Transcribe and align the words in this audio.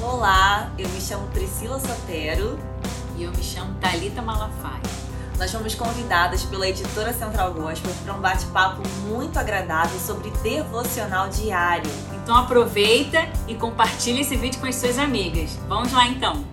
Olá, 0.00 0.70
eu 0.76 0.86
me 0.90 1.00
chamo 1.00 1.26
Priscila 1.28 1.80
Sotero 1.80 2.58
e 3.16 3.22
eu 3.22 3.30
me 3.30 3.42
chamo 3.42 3.74
Talita 3.80 4.20
Malafaia. 4.20 4.82
Nós 5.38 5.50
fomos 5.50 5.74
convidadas 5.74 6.44
pela 6.44 6.68
editora 6.68 7.14
Central 7.14 7.54
Gospel 7.54 7.90
para 8.04 8.12
um 8.12 8.20
bate-papo 8.20 8.82
muito 9.06 9.38
agradável 9.38 9.98
sobre 9.98 10.30
devocional 10.42 11.30
diário. 11.30 11.90
Então 12.22 12.36
aproveita 12.36 13.26
e 13.48 13.54
compartilha 13.54 14.20
esse 14.20 14.36
vídeo 14.36 14.60
com 14.60 14.66
as 14.66 14.76
suas 14.76 14.98
amigas. 14.98 15.58
Vamos 15.66 15.90
lá 15.92 16.06
então. 16.06 16.44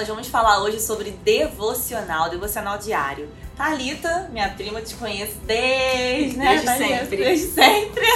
Nós 0.00 0.08
vamos 0.08 0.28
falar 0.28 0.62
hoje 0.62 0.80
sobre 0.80 1.10
devocional, 1.10 2.30
devocional 2.30 2.78
diário. 2.78 3.28
Thalita, 3.54 4.30
minha 4.32 4.48
prima, 4.48 4.80
te 4.80 4.94
conheço 4.94 5.36
desde, 5.44 6.38
né? 6.38 6.56
Desde 6.56 6.66
sempre. 6.68 7.16
Desde 7.18 7.46
sempre. 7.48 8.06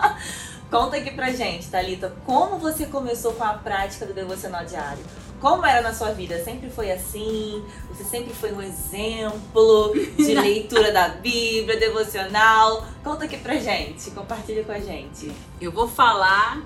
Conta 0.70 0.96
aqui 0.96 1.10
pra 1.10 1.30
gente, 1.32 1.68
Thalita, 1.68 2.16
como 2.24 2.56
você 2.56 2.86
começou 2.86 3.34
com 3.34 3.44
a 3.44 3.52
prática 3.52 4.06
do 4.06 4.14
devocional 4.14 4.64
diário? 4.64 5.04
Como 5.38 5.66
era 5.66 5.82
na 5.82 5.92
sua 5.92 6.12
vida? 6.12 6.42
Sempre 6.42 6.70
foi 6.70 6.90
assim? 6.90 7.62
Você 7.90 8.04
sempre 8.04 8.32
foi 8.32 8.52
um 8.52 8.62
exemplo 8.62 9.92
de 10.16 10.32
leitura 10.40 10.90
da 10.90 11.08
Bíblia, 11.08 11.78
devocional? 11.78 12.82
Conta 13.04 13.26
aqui 13.26 13.36
pra 13.36 13.56
gente, 13.56 14.10
compartilha 14.12 14.64
com 14.64 14.72
a 14.72 14.80
gente. 14.80 15.30
Eu 15.60 15.70
vou 15.70 15.86
falar 15.86 16.62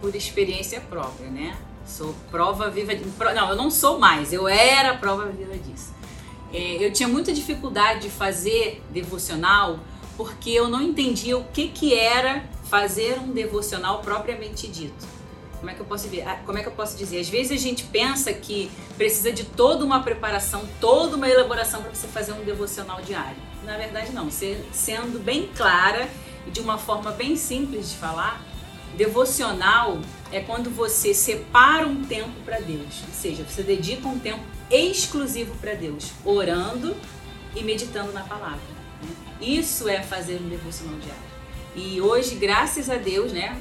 por 0.00 0.12
experiência 0.16 0.80
própria, 0.80 1.30
né? 1.30 1.56
Sou 1.90 2.14
prova 2.30 2.70
viva 2.70 2.94
de. 2.94 3.04
Não, 3.34 3.50
eu 3.50 3.56
não 3.56 3.70
sou 3.70 3.98
mais, 3.98 4.32
eu 4.32 4.46
era 4.46 4.96
prova 4.96 5.26
viva 5.26 5.56
disso. 5.56 5.92
É, 6.52 6.84
eu 6.84 6.92
tinha 6.92 7.08
muita 7.08 7.32
dificuldade 7.32 8.02
de 8.02 8.10
fazer 8.10 8.82
devocional 8.90 9.80
porque 10.16 10.50
eu 10.50 10.68
não 10.68 10.80
entendia 10.80 11.36
o 11.36 11.44
que, 11.44 11.68
que 11.68 11.94
era 11.94 12.44
fazer 12.64 13.18
um 13.18 13.32
devocional 13.32 14.00
propriamente 14.00 14.68
dito. 14.68 15.08
Como 15.58 15.70
é 15.70 15.74
que 15.74 15.80
eu 15.80 15.86
posso 15.86 16.08
ver? 16.08 16.22
Ah, 16.22 16.40
como 16.46 16.58
é 16.58 16.62
que 16.62 16.68
eu 16.68 16.72
posso 16.72 16.96
dizer? 16.96 17.18
Às 17.18 17.28
vezes 17.28 17.52
a 17.52 17.56
gente 17.60 17.84
pensa 17.84 18.32
que 18.32 18.70
precisa 18.96 19.32
de 19.32 19.44
toda 19.44 19.84
uma 19.84 20.00
preparação, 20.00 20.62
toda 20.80 21.16
uma 21.16 21.28
elaboração 21.28 21.82
para 21.82 21.92
você 21.92 22.06
fazer 22.06 22.32
um 22.32 22.44
devocional 22.44 23.02
diário. 23.02 23.36
Na 23.64 23.76
verdade, 23.76 24.12
não. 24.12 24.28
Sendo 24.30 25.22
bem 25.22 25.48
clara 25.54 26.08
e 26.46 26.50
de 26.50 26.60
uma 26.60 26.78
forma 26.78 27.10
bem 27.10 27.36
simples 27.36 27.90
de 27.90 27.96
falar, 27.96 28.42
Devocional 28.96 29.98
é 30.32 30.40
quando 30.40 30.70
você 30.70 31.12
separa 31.12 31.86
um 31.86 32.04
tempo 32.04 32.40
para 32.44 32.60
Deus, 32.60 33.02
ou 33.06 33.14
seja, 33.14 33.44
você 33.44 33.62
dedica 33.62 34.06
um 34.06 34.18
tempo 34.18 34.40
exclusivo 34.70 35.54
para 35.56 35.74
Deus, 35.74 36.12
orando 36.24 36.96
e 37.54 37.62
meditando 37.62 38.12
na 38.12 38.22
palavra. 38.22 38.60
Né? 39.02 39.08
Isso 39.40 39.88
é 39.88 40.02
fazer 40.02 40.40
um 40.40 40.48
devocional 40.48 40.98
diário. 40.98 41.30
E 41.74 42.00
hoje, 42.00 42.36
graças 42.36 42.88
a 42.88 42.96
Deus, 42.96 43.32
né, 43.32 43.60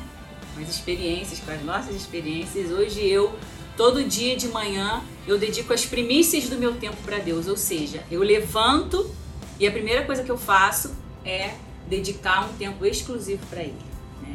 com 0.55 0.61
as 0.61 0.69
experiências, 0.69 1.39
com 1.39 1.51
as 1.51 1.63
nossas 1.63 1.95
experiências, 1.95 2.71
hoje 2.71 3.05
eu 3.07 3.33
todo 3.77 4.03
dia 4.03 4.35
de 4.35 4.49
manhã 4.49 5.01
eu 5.25 5.37
dedico 5.37 5.71
as 5.71 5.85
primícias 5.85 6.49
do 6.49 6.57
meu 6.57 6.75
tempo 6.75 6.97
para 7.03 7.17
Deus, 7.17 7.47
ou 7.47 7.55
seja, 7.55 8.03
eu 8.11 8.21
levanto 8.21 9.09
e 9.59 9.67
a 9.67 9.71
primeira 9.71 10.03
coisa 10.05 10.23
que 10.23 10.29
eu 10.29 10.37
faço 10.37 10.95
é 11.23 11.53
dedicar 11.87 12.49
um 12.49 12.53
tempo 12.53 12.85
exclusivo 12.85 13.45
para 13.47 13.61
Ele. 13.61 13.77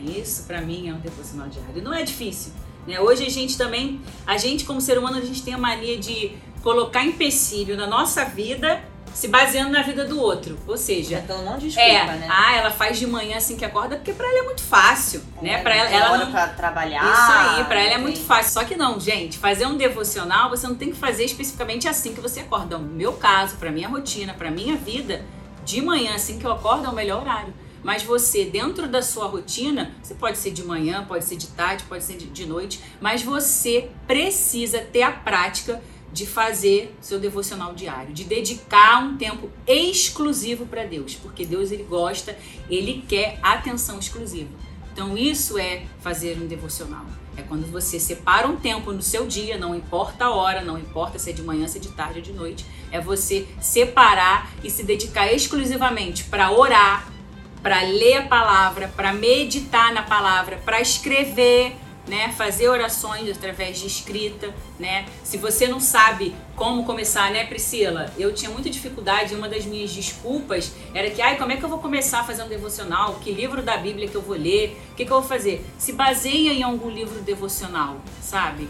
Né? 0.02 0.18
Isso 0.18 0.44
para 0.44 0.60
mim 0.60 0.88
é 0.88 0.92
um 0.92 0.98
devocional 0.98 1.48
diário. 1.48 1.82
Não 1.82 1.94
é 1.94 2.02
difícil. 2.02 2.52
Né? 2.86 3.00
Hoje 3.00 3.24
a 3.24 3.30
gente 3.30 3.56
também, 3.56 4.00
a 4.26 4.36
gente 4.36 4.64
como 4.64 4.80
ser 4.80 4.98
humano, 4.98 5.18
a 5.18 5.24
gente 5.24 5.42
tem 5.42 5.54
a 5.54 5.58
mania 5.58 5.98
de 5.98 6.32
colocar 6.62 7.04
empecilho 7.04 7.76
na 7.76 7.86
nossa 7.86 8.24
vida 8.24 8.82
se 9.14 9.28
baseando 9.28 9.70
na 9.70 9.82
vida 9.82 10.04
do 10.04 10.20
outro. 10.20 10.58
Ou 10.66 10.76
seja, 10.76 11.22
então 11.24 11.42
não 11.44 11.56
desculpa, 11.56 11.88
é, 11.88 12.04
né? 12.04 12.28
Ah, 12.28 12.56
ela 12.56 12.70
faz 12.70 12.98
de 12.98 13.06
manhã 13.06 13.36
assim 13.36 13.56
que 13.56 13.64
acorda, 13.64 13.96
porque 13.96 14.12
para 14.12 14.27
ela 14.27 14.40
é 14.40 14.42
muito 14.42 14.62
fácil, 14.62 15.22
é, 15.40 15.44
né? 15.44 15.62
Para 15.62 15.77
ela, 15.77 15.88
ela 15.88 16.18
não... 16.18 16.33
para 16.33 16.48
trabalhar. 16.48 17.04
Isso 17.04 17.33
aí, 17.33 17.64
para 17.64 17.80
ela 17.80 17.94
é 17.94 17.98
muito 17.98 18.18
fácil. 18.18 18.52
Só 18.52 18.64
que 18.64 18.74
não, 18.74 18.98
gente, 18.98 19.38
fazer 19.38 19.66
um 19.66 19.77
devocional, 19.77 20.50
você 20.50 20.66
não 20.66 20.74
tem 20.74 20.90
que 20.90 20.96
fazer 20.96 21.24
especificamente 21.24 21.86
assim 21.86 22.12
que 22.12 22.20
você 22.20 22.40
acorda. 22.40 22.77
No 22.77 22.88
meu 22.88 23.12
caso, 23.12 23.56
para 23.56 23.70
minha 23.70 23.88
rotina, 23.88 24.34
para 24.34 24.50
minha 24.50 24.77
vida, 24.77 25.24
de 25.64 25.80
manhã 25.80 26.16
assim 26.16 26.38
que 26.38 26.44
eu 26.44 26.50
acordo 26.50 26.84
é 26.84 26.88
o 26.88 26.94
melhor 26.94 27.22
horário. 27.22 27.54
Mas 27.84 28.02
você, 28.02 28.46
dentro 28.46 28.89
da 28.89 29.02
sua 29.02 29.27
rotina, 29.27 29.95
você 30.02 30.14
pode 30.14 30.39
ser 30.39 30.50
de 30.50 30.64
manhã, 30.64 31.05
pode 31.05 31.27
ser 31.27 31.36
de 31.36 31.48
tarde, 31.48 31.84
pode 31.84 32.02
ser 32.02 32.17
de, 32.17 32.46
noite, 32.46 32.80
mas 33.00 33.22
você 33.22 33.90
precisa 34.06 34.78
ter 34.80 35.02
a 35.02 35.12
prática 35.12 35.83
de 36.11 36.24
fazer 36.24 36.96
seu 37.00 37.18
devocional 37.18 37.74
diário, 37.74 38.14
de 38.14 38.24
dedicar 38.24 39.02
um 39.02 39.17
tempo 39.17 39.50
exclusivo 39.67 40.64
para 40.64 40.84
Deus, 40.84 41.14
porque 41.14 41.45
Deus 41.45 41.70
ele 41.70 41.83
gosta, 41.83 42.36
ele 42.70 43.05
quer 43.06 43.39
atenção 43.42 43.98
exclusiva. 43.98 44.48
Então 44.92 45.18
isso 45.18 45.58
é 45.58 45.84
fazer 46.01 46.39
um 46.40 46.46
devocional. 46.46 47.05
É 47.36 47.42
quando 47.42 47.70
você 47.70 47.98
separa 47.98 48.46
um 48.46 48.56
tempo 48.56 48.92
no 48.92 49.02
seu 49.02 49.27
dia, 49.27 49.58
não 49.58 49.74
importa 49.74 50.27
a 50.27 50.30
hora, 50.30 50.62
não 50.62 50.78
importa 50.78 51.18
se 51.18 51.30
é 51.30 51.33
de 51.33 51.42
manhã, 51.42 51.66
se 51.66 51.78
é 51.78 51.80
de 51.80 51.89
tarde 51.89 52.20
ou 52.20 52.24
de 52.24 52.33
noite, 52.33 52.64
é 52.92 53.01
você 53.01 53.46
separar 53.61 54.52
e 54.62 54.70
se 54.70 54.84
dedicar 54.84 55.33
exclusivamente 55.33 56.24
para 56.24 56.52
orar, 56.52 57.12
para 57.64 57.80
ler 57.80 58.19
a 58.19 58.23
palavra, 58.25 58.92
para 58.95 59.11
meditar 59.14 59.91
na 59.95 60.02
palavra, 60.02 60.61
para 60.67 60.83
escrever, 60.83 61.75
né, 62.07 62.30
fazer 62.36 62.69
orações 62.69 63.35
através 63.35 63.80
de 63.80 63.86
escrita, 63.86 64.55
né? 64.79 65.07
Se 65.23 65.39
você 65.39 65.67
não 65.67 65.80
sabe 65.80 66.36
como 66.55 66.85
começar, 66.85 67.30
né, 67.30 67.47
Priscila? 67.47 68.13
Eu 68.19 68.35
tinha 68.35 68.51
muita 68.51 68.69
dificuldade, 68.69 69.35
uma 69.35 69.48
das 69.48 69.64
minhas 69.64 69.91
desculpas 69.91 70.73
era 70.92 71.08
que, 71.08 71.23
ai, 71.23 71.39
como 71.39 71.52
é 71.52 71.57
que 71.57 71.64
eu 71.64 71.69
vou 71.70 71.79
começar 71.79 72.20
a 72.20 72.25
fazer 72.25 72.42
um 72.42 72.48
devocional? 72.48 73.14
Que 73.25 73.33
livro 73.33 73.63
da 73.63 73.79
Bíblia 73.79 74.08
que 74.08 74.14
eu 74.14 74.20
vou 74.20 74.36
ler? 74.36 74.79
O 74.92 74.96
que, 74.96 75.07
que 75.07 75.11
eu 75.11 75.19
vou 75.19 75.27
fazer? 75.27 75.64
Se 75.79 75.95
baseia 75.95 76.52
em 76.52 76.63
algum 76.63 76.91
livro 76.91 77.23
devocional, 77.23 77.96
sabe? 78.20 78.69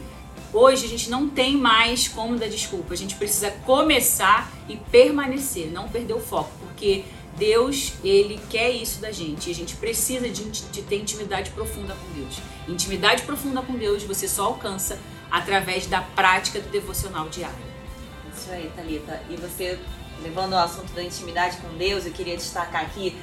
Hoje 0.52 0.86
a 0.86 0.88
gente 0.88 1.10
não 1.10 1.28
tem 1.28 1.56
mais 1.56 2.06
como 2.06 2.36
dar 2.36 2.46
desculpa. 2.48 2.94
A 2.94 2.96
gente 2.96 3.16
precisa 3.16 3.50
começar 3.66 4.52
e 4.68 4.76
permanecer, 4.76 5.72
não 5.72 5.88
perder 5.88 6.14
o 6.14 6.20
foco, 6.20 6.52
porque 6.60 7.02
Deus, 7.36 7.94
ele 8.02 8.40
quer 8.48 8.70
isso 8.70 9.00
da 9.00 9.10
gente. 9.10 9.48
E 9.48 9.52
a 9.52 9.54
gente 9.54 9.76
precisa 9.76 10.28
de, 10.28 10.50
de, 10.50 10.82
ter 10.82 11.00
intimidade 11.00 11.50
profunda 11.50 11.94
com 11.94 12.20
Deus. 12.20 12.38
Intimidade 12.68 13.22
profunda 13.22 13.62
com 13.62 13.74
Deus 13.74 14.02
você 14.04 14.28
só 14.28 14.44
alcança 14.44 14.98
através 15.30 15.86
da 15.86 16.00
prática 16.00 16.60
do 16.60 16.68
devocional 16.70 17.28
diário. 17.28 17.74
Isso 18.36 18.50
aí, 18.50 18.70
Thalita. 18.74 19.20
E 19.28 19.36
você, 19.36 19.78
levando 20.22 20.52
o 20.52 20.58
assunto 20.58 20.92
da 20.92 21.02
intimidade 21.02 21.56
com 21.58 21.68
Deus, 21.76 22.06
eu 22.06 22.12
queria 22.12 22.36
destacar 22.36 22.82
aqui. 22.82 23.16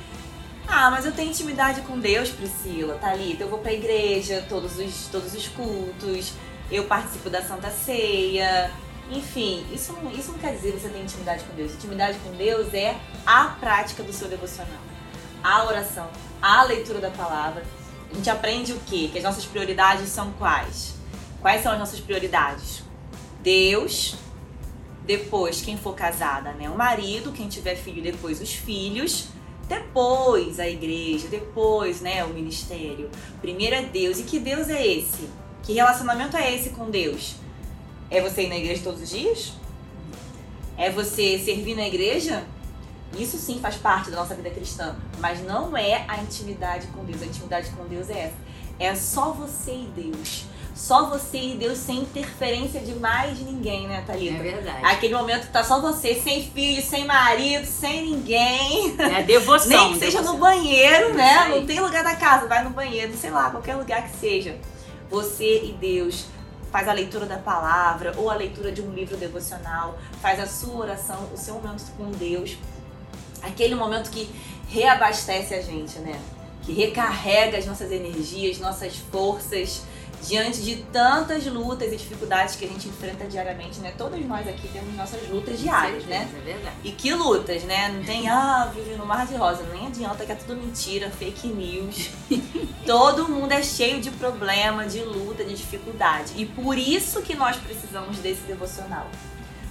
Ah, 0.68 0.92
mas 0.92 1.06
eu 1.06 1.12
tenho 1.12 1.30
intimidade 1.30 1.82
com 1.82 2.00
Deus, 2.00 2.30
Priscila, 2.30 2.96
Thalita. 2.96 3.44
Eu 3.44 3.50
vou 3.50 3.60
pra 3.60 3.74
igreja 3.74 4.46
todos 4.48 4.78
os, 4.78 5.08
todos 5.08 5.34
os 5.34 5.48
cultos, 5.48 6.34
eu 6.72 6.86
participo 6.86 7.30
da 7.30 7.42
Santa 7.42 7.70
Ceia, 7.70 8.72
enfim, 9.12 9.66
isso 9.74 9.96
isso 10.18 10.32
não 10.32 10.40
quer 10.40 10.56
dizer 10.56 10.74
que 10.74 10.80
você 10.80 10.90
tem 10.90 11.02
intimidade 11.02 11.44
com 11.44 11.56
Deus. 11.56 11.74
Intimidade 11.74 12.18
com 12.20 12.32
Deus 12.32 12.74
é 12.74 12.96
a 13.26 13.46
prática 13.60 14.04
do 14.04 14.14
seu 14.14 14.28
devocional, 14.28 14.80
a 15.44 15.66
oração, 15.66 16.10
a 16.42 16.64
leitura 16.64 17.00
da 17.00 17.12
palavra. 17.12 17.64
A 18.12 18.16
gente 18.16 18.30
aprende 18.30 18.74
o 18.74 18.80
quê? 18.86 19.10
Que 19.12 19.18
as 19.18 19.24
nossas 19.24 19.46
prioridades 19.46 20.10
são 20.10 20.32
quais? 20.34 20.96
Quais 21.42 21.62
são 21.62 21.72
as 21.72 21.80
nossas 21.80 22.00
prioridades? 22.00 22.84
Deus, 23.42 24.16
depois 25.06 25.62
quem 25.62 25.78
for 25.78 25.96
casada, 25.96 26.52
né? 26.54 26.70
O 26.70 26.78
marido, 26.78 27.32
quem 27.32 27.48
tiver 27.48 27.76
filho, 27.76 28.02
depois 28.02 28.40
os 28.40 28.54
filhos, 28.54 29.30
depois 29.68 30.60
a 30.60 30.68
igreja, 30.68 31.28
depois, 31.28 32.02
né, 32.02 32.24
o 32.24 32.30
ministério. 32.30 33.10
Primeiro 33.42 33.76
é 33.76 33.82
Deus. 33.82 34.20
E 34.20 34.24
que 34.24 34.40
Deus 34.40 34.70
é 34.70 34.86
esse? 34.86 35.30
Que 35.64 35.74
relacionamento 35.74 36.36
é 36.36 36.54
esse 36.54 36.72
com 36.72 36.90
Deus? 36.90 37.36
É 38.12 38.20
você 38.20 38.44
ir 38.44 38.50
na 38.50 38.58
igreja 38.58 38.82
todos 38.84 39.02
os 39.02 39.10
dias? 39.10 39.54
É 40.78 40.92
você 40.92 41.40
servir 41.40 41.76
na 41.76 41.88
igreja? 41.88 42.44
Isso 43.18 43.38
sim 43.38 43.60
faz 43.62 43.76
parte 43.76 44.12
da 44.12 44.18
nossa 44.18 44.36
vida 44.36 44.50
cristã, 44.50 44.96
mas 45.20 45.42
não 45.42 45.76
é 45.78 46.04
a 46.08 46.18
intimidade 46.18 46.88
com 46.88 47.06
Deus. 47.06 47.22
A 47.22 47.26
intimidade 47.26 47.70
com 47.72 47.86
Deus 47.86 48.10
é 48.10 48.26
essa. 48.26 48.36
É 48.78 48.94
só 48.96 49.32
você 49.32 49.72
e 49.72 49.90
Deus. 49.96 50.44
Só 50.76 51.10
você 51.10 51.38
e 51.38 51.56
Deus 51.56 51.78
sem 51.78 52.00
interferência 52.00 52.82
de 52.82 52.96
mais 52.96 53.40
ninguém, 53.40 53.88
né, 53.88 54.04
Thalita? 54.06 54.36
É 54.36 54.42
verdade. 54.42 54.86
Aquele 54.86 55.14
momento 55.14 55.48
que 55.48 55.54
tá 55.54 55.64
só 55.64 55.80
você, 55.80 56.16
sem 56.16 56.44
filho, 56.50 56.82
sem 56.82 57.06
marido, 57.06 57.66
sem 57.66 58.10
ninguém. 58.10 58.96
É 58.98 59.24
devoção. 59.24 59.70
Nem 59.92 59.94
que 59.94 60.00
seja 60.00 60.18
devoção. 60.18 60.34
no 60.34 60.40
banheiro, 60.40 61.14
né? 61.14 61.50
Não 61.50 61.66
tem 61.66 61.80
lugar 61.80 62.04
da 62.04 62.16
casa, 62.16 62.48
vai 62.48 62.64
no 62.64 62.72
banheiro, 62.72 63.16
sei 63.16 63.30
lá, 63.30 63.50
qualquer 63.52 63.76
lugar 63.76 64.04
que 64.10 64.18
seja. 64.18 64.58
Você 65.10 65.66
e 65.66 65.74
Deus 65.74 66.26
faz 66.72 66.88
a 66.88 66.94
leitura 66.94 67.26
da 67.26 67.38
palavra 67.38 68.14
ou 68.18 68.30
a 68.30 68.36
leitura 68.36 68.72
de 68.72 68.82
um 68.82 68.94
livro 68.94 69.18
devocional, 69.18 70.00
faz 70.22 70.40
a 70.40 70.48
sua 70.48 70.76
oração, 70.76 71.30
o 71.34 71.38
seu 71.38 71.56
momento 71.56 71.92
com 71.98 72.10
Deus, 72.12 72.58
aquele 73.42 73.76
momento 73.76 74.10
que 74.10 74.30
reabastece 74.70 75.54
a 75.54 75.62
gente, 75.62 76.00
né? 76.00 76.20
Que 76.64 76.72
recarrega 76.72 77.58
as 77.58 77.66
nossas 77.66 77.92
energias, 77.92 78.60
nossas 78.60 78.96
forças. 79.12 79.84
Diante 80.22 80.62
de 80.62 80.78
tantas 80.92 81.46
lutas 81.46 81.92
e 81.92 81.96
dificuldades 81.96 82.56
que 82.56 82.66
a 82.66 82.68
gente 82.68 82.88
enfrenta 82.88 83.26
diariamente, 83.26 83.80
né? 83.80 83.94
Todos 83.98 84.24
nós 84.26 84.48
aqui 84.48 84.68
temos 84.68 84.96
nossas 84.96 85.28
lutas 85.30 85.60
diárias, 85.60 86.06
né? 86.06 86.30
É 86.32 86.42
verdade. 86.42 86.76
E 86.84 86.92
que 86.92 87.14
lutas, 87.14 87.64
né? 87.64 87.90
Não 87.90 88.04
tem, 88.04 88.30
ah, 88.30 88.72
vive 88.74 88.96
no 88.96 89.06
mar 89.06 89.26
de 89.26 89.36
rosa. 89.36 89.64
Nem 89.74 89.88
adianta 89.88 90.26
que 90.26 90.32
é 90.32 90.36
tudo 90.36 90.56
mentira, 90.56 91.10
fake 91.10 91.48
news. 91.48 92.10
Todo 92.86 93.28
mundo 93.28 93.52
é 93.52 93.64
cheio 93.64 94.00
de 94.00 94.12
problema, 94.12 94.86
de 94.86 95.02
luta, 95.02 95.44
de 95.44 95.56
dificuldade. 95.56 96.34
E 96.36 96.46
por 96.46 96.78
isso 96.78 97.22
que 97.22 97.36
nós 97.36 97.58
precisamos 97.58 98.18
desse 98.18 98.42
devocional. 98.42 99.08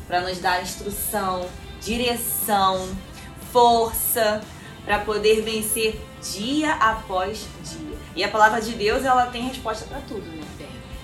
Para 0.08 0.22
nos 0.22 0.38
dar 0.38 0.60
instrução, 0.62 1.46
direção, 1.80 2.88
força, 3.52 4.42
para 4.84 4.98
poder 4.98 5.42
vencer 5.42 6.00
dia 6.20 6.72
após 6.74 7.46
dia. 7.62 7.98
E 8.16 8.24
a 8.24 8.28
palavra 8.28 8.60
de 8.60 8.72
Deus, 8.72 9.04
ela 9.04 9.26
tem 9.26 9.42
resposta 9.42 9.86
para 9.86 10.00
tudo, 10.00 10.26
né? 10.26 10.39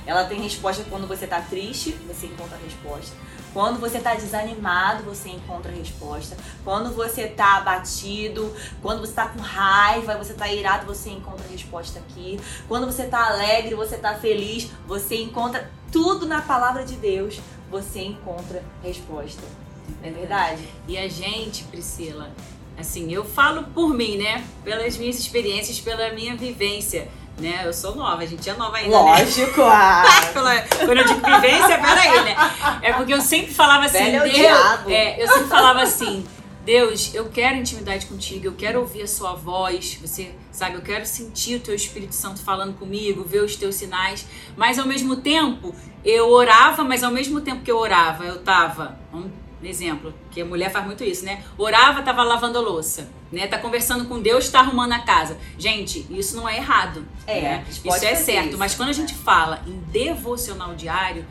Ela 0.06 0.24
tem 0.24 0.40
resposta 0.40 0.84
quando 0.88 1.06
você 1.06 1.26
tá 1.26 1.40
triste, 1.40 1.92
você 2.06 2.26
encontra 2.26 2.56
a 2.56 2.60
resposta. 2.60 3.16
Quando 3.52 3.80
você 3.80 3.98
tá 3.98 4.14
desanimado, 4.14 5.02
você 5.02 5.30
encontra 5.30 5.72
a 5.72 5.74
resposta. 5.74 6.36
Quando 6.62 6.94
você 6.94 7.26
tá 7.26 7.56
abatido, 7.56 8.54
quando 8.82 9.00
você 9.00 9.14
tá 9.14 9.28
com 9.28 9.40
raiva, 9.40 10.16
você 10.16 10.34
tá 10.34 10.52
irado, 10.52 10.86
você 10.86 11.10
encontra 11.10 11.44
a 11.44 11.50
resposta 11.50 11.98
aqui. 11.98 12.38
Quando 12.68 12.86
você 12.86 13.06
tá 13.06 13.28
alegre, 13.28 13.74
você 13.74 13.96
tá 13.96 14.14
feliz, 14.14 14.70
você 14.86 15.22
encontra 15.22 15.70
tudo 15.90 16.26
na 16.26 16.42
palavra 16.42 16.84
de 16.84 16.96
Deus, 16.96 17.40
você 17.70 18.02
encontra 18.02 18.62
resposta. 18.82 19.42
Não 20.02 20.08
é 20.08 20.12
verdade? 20.12 20.68
E 20.86 20.98
a 20.98 21.08
gente, 21.08 21.64
Priscila, 21.64 22.30
assim, 22.78 23.10
eu 23.12 23.24
falo 23.24 23.64
por 23.68 23.88
mim, 23.88 24.18
né? 24.18 24.46
Pelas 24.64 24.98
minhas 24.98 25.18
experiências, 25.18 25.80
pela 25.80 26.12
minha 26.12 26.36
vivência. 26.36 27.08
Né? 27.38 27.62
Eu 27.64 27.72
sou 27.72 27.94
nova, 27.94 28.22
a 28.22 28.26
gente 28.26 28.48
é 28.48 28.54
nova 28.54 28.76
ainda. 28.76 28.98
Lógico, 28.98 29.60
né? 29.60 29.66
ah. 29.68 30.04
Quando 30.32 30.98
eu 30.98 31.04
digo 31.04 31.20
vivência, 31.20 31.78
peraí, 31.78 32.24
né? 32.24 32.36
É 32.82 32.92
porque 32.94 33.12
eu 33.12 33.20
sempre 33.20 33.52
falava 33.52 33.84
assim, 33.84 33.98
Velho 33.98 34.22
Deus. 34.22 34.86
É, 34.88 35.22
eu 35.22 35.28
sempre 35.28 35.48
falava 35.48 35.82
assim, 35.82 36.26
Deus, 36.64 37.14
eu 37.14 37.28
quero 37.28 37.56
intimidade 37.58 38.06
contigo, 38.06 38.46
eu 38.46 38.54
quero 38.54 38.80
ouvir 38.80 39.02
a 39.02 39.06
sua 39.06 39.34
voz, 39.34 39.98
você 40.00 40.34
sabe, 40.50 40.74
eu 40.74 40.82
quero 40.82 41.04
sentir 41.06 41.56
o 41.56 41.60
teu 41.60 41.74
Espírito 41.74 42.14
Santo 42.14 42.42
falando 42.42 42.74
comigo, 42.78 43.22
ver 43.22 43.44
os 43.44 43.54
teus 43.54 43.76
sinais, 43.76 44.26
mas 44.56 44.78
ao 44.78 44.86
mesmo 44.86 45.16
tempo 45.16 45.74
eu 46.04 46.30
orava, 46.30 46.82
mas 46.82 47.04
ao 47.04 47.12
mesmo 47.12 47.40
tempo 47.40 47.62
que 47.62 47.70
eu 47.70 47.78
orava, 47.78 48.24
eu 48.24 48.42
tava, 48.42 48.98
um 49.14 49.30
exemplo, 49.62 50.12
que 50.30 50.40
a 50.40 50.44
mulher 50.44 50.70
faz 50.70 50.84
muito 50.84 51.02
isso, 51.02 51.24
né? 51.24 51.42
Orava, 51.56 52.02
tava 52.02 52.22
lavando 52.22 52.58
a 52.58 52.60
louça, 52.60 53.08
né? 53.32 53.46
Tá 53.46 53.58
conversando 53.58 54.04
com 54.06 54.20
Deus, 54.20 54.48
tá 54.48 54.60
arrumando 54.60 54.92
a 54.92 54.98
casa. 54.98 55.38
Gente, 55.58 56.06
isso 56.10 56.36
não 56.36 56.48
é 56.48 56.56
errado, 56.56 57.06
É, 57.26 57.40
né? 57.40 57.64
Isso 57.68 58.04
é 58.04 58.14
certo, 58.14 58.48
isso. 58.50 58.58
mas 58.58 58.74
quando 58.74 58.90
a 58.90 58.92
gente 58.92 59.14
fala 59.14 59.62
em 59.66 59.78
devocional 59.90 60.74
diário, 60.74 61.24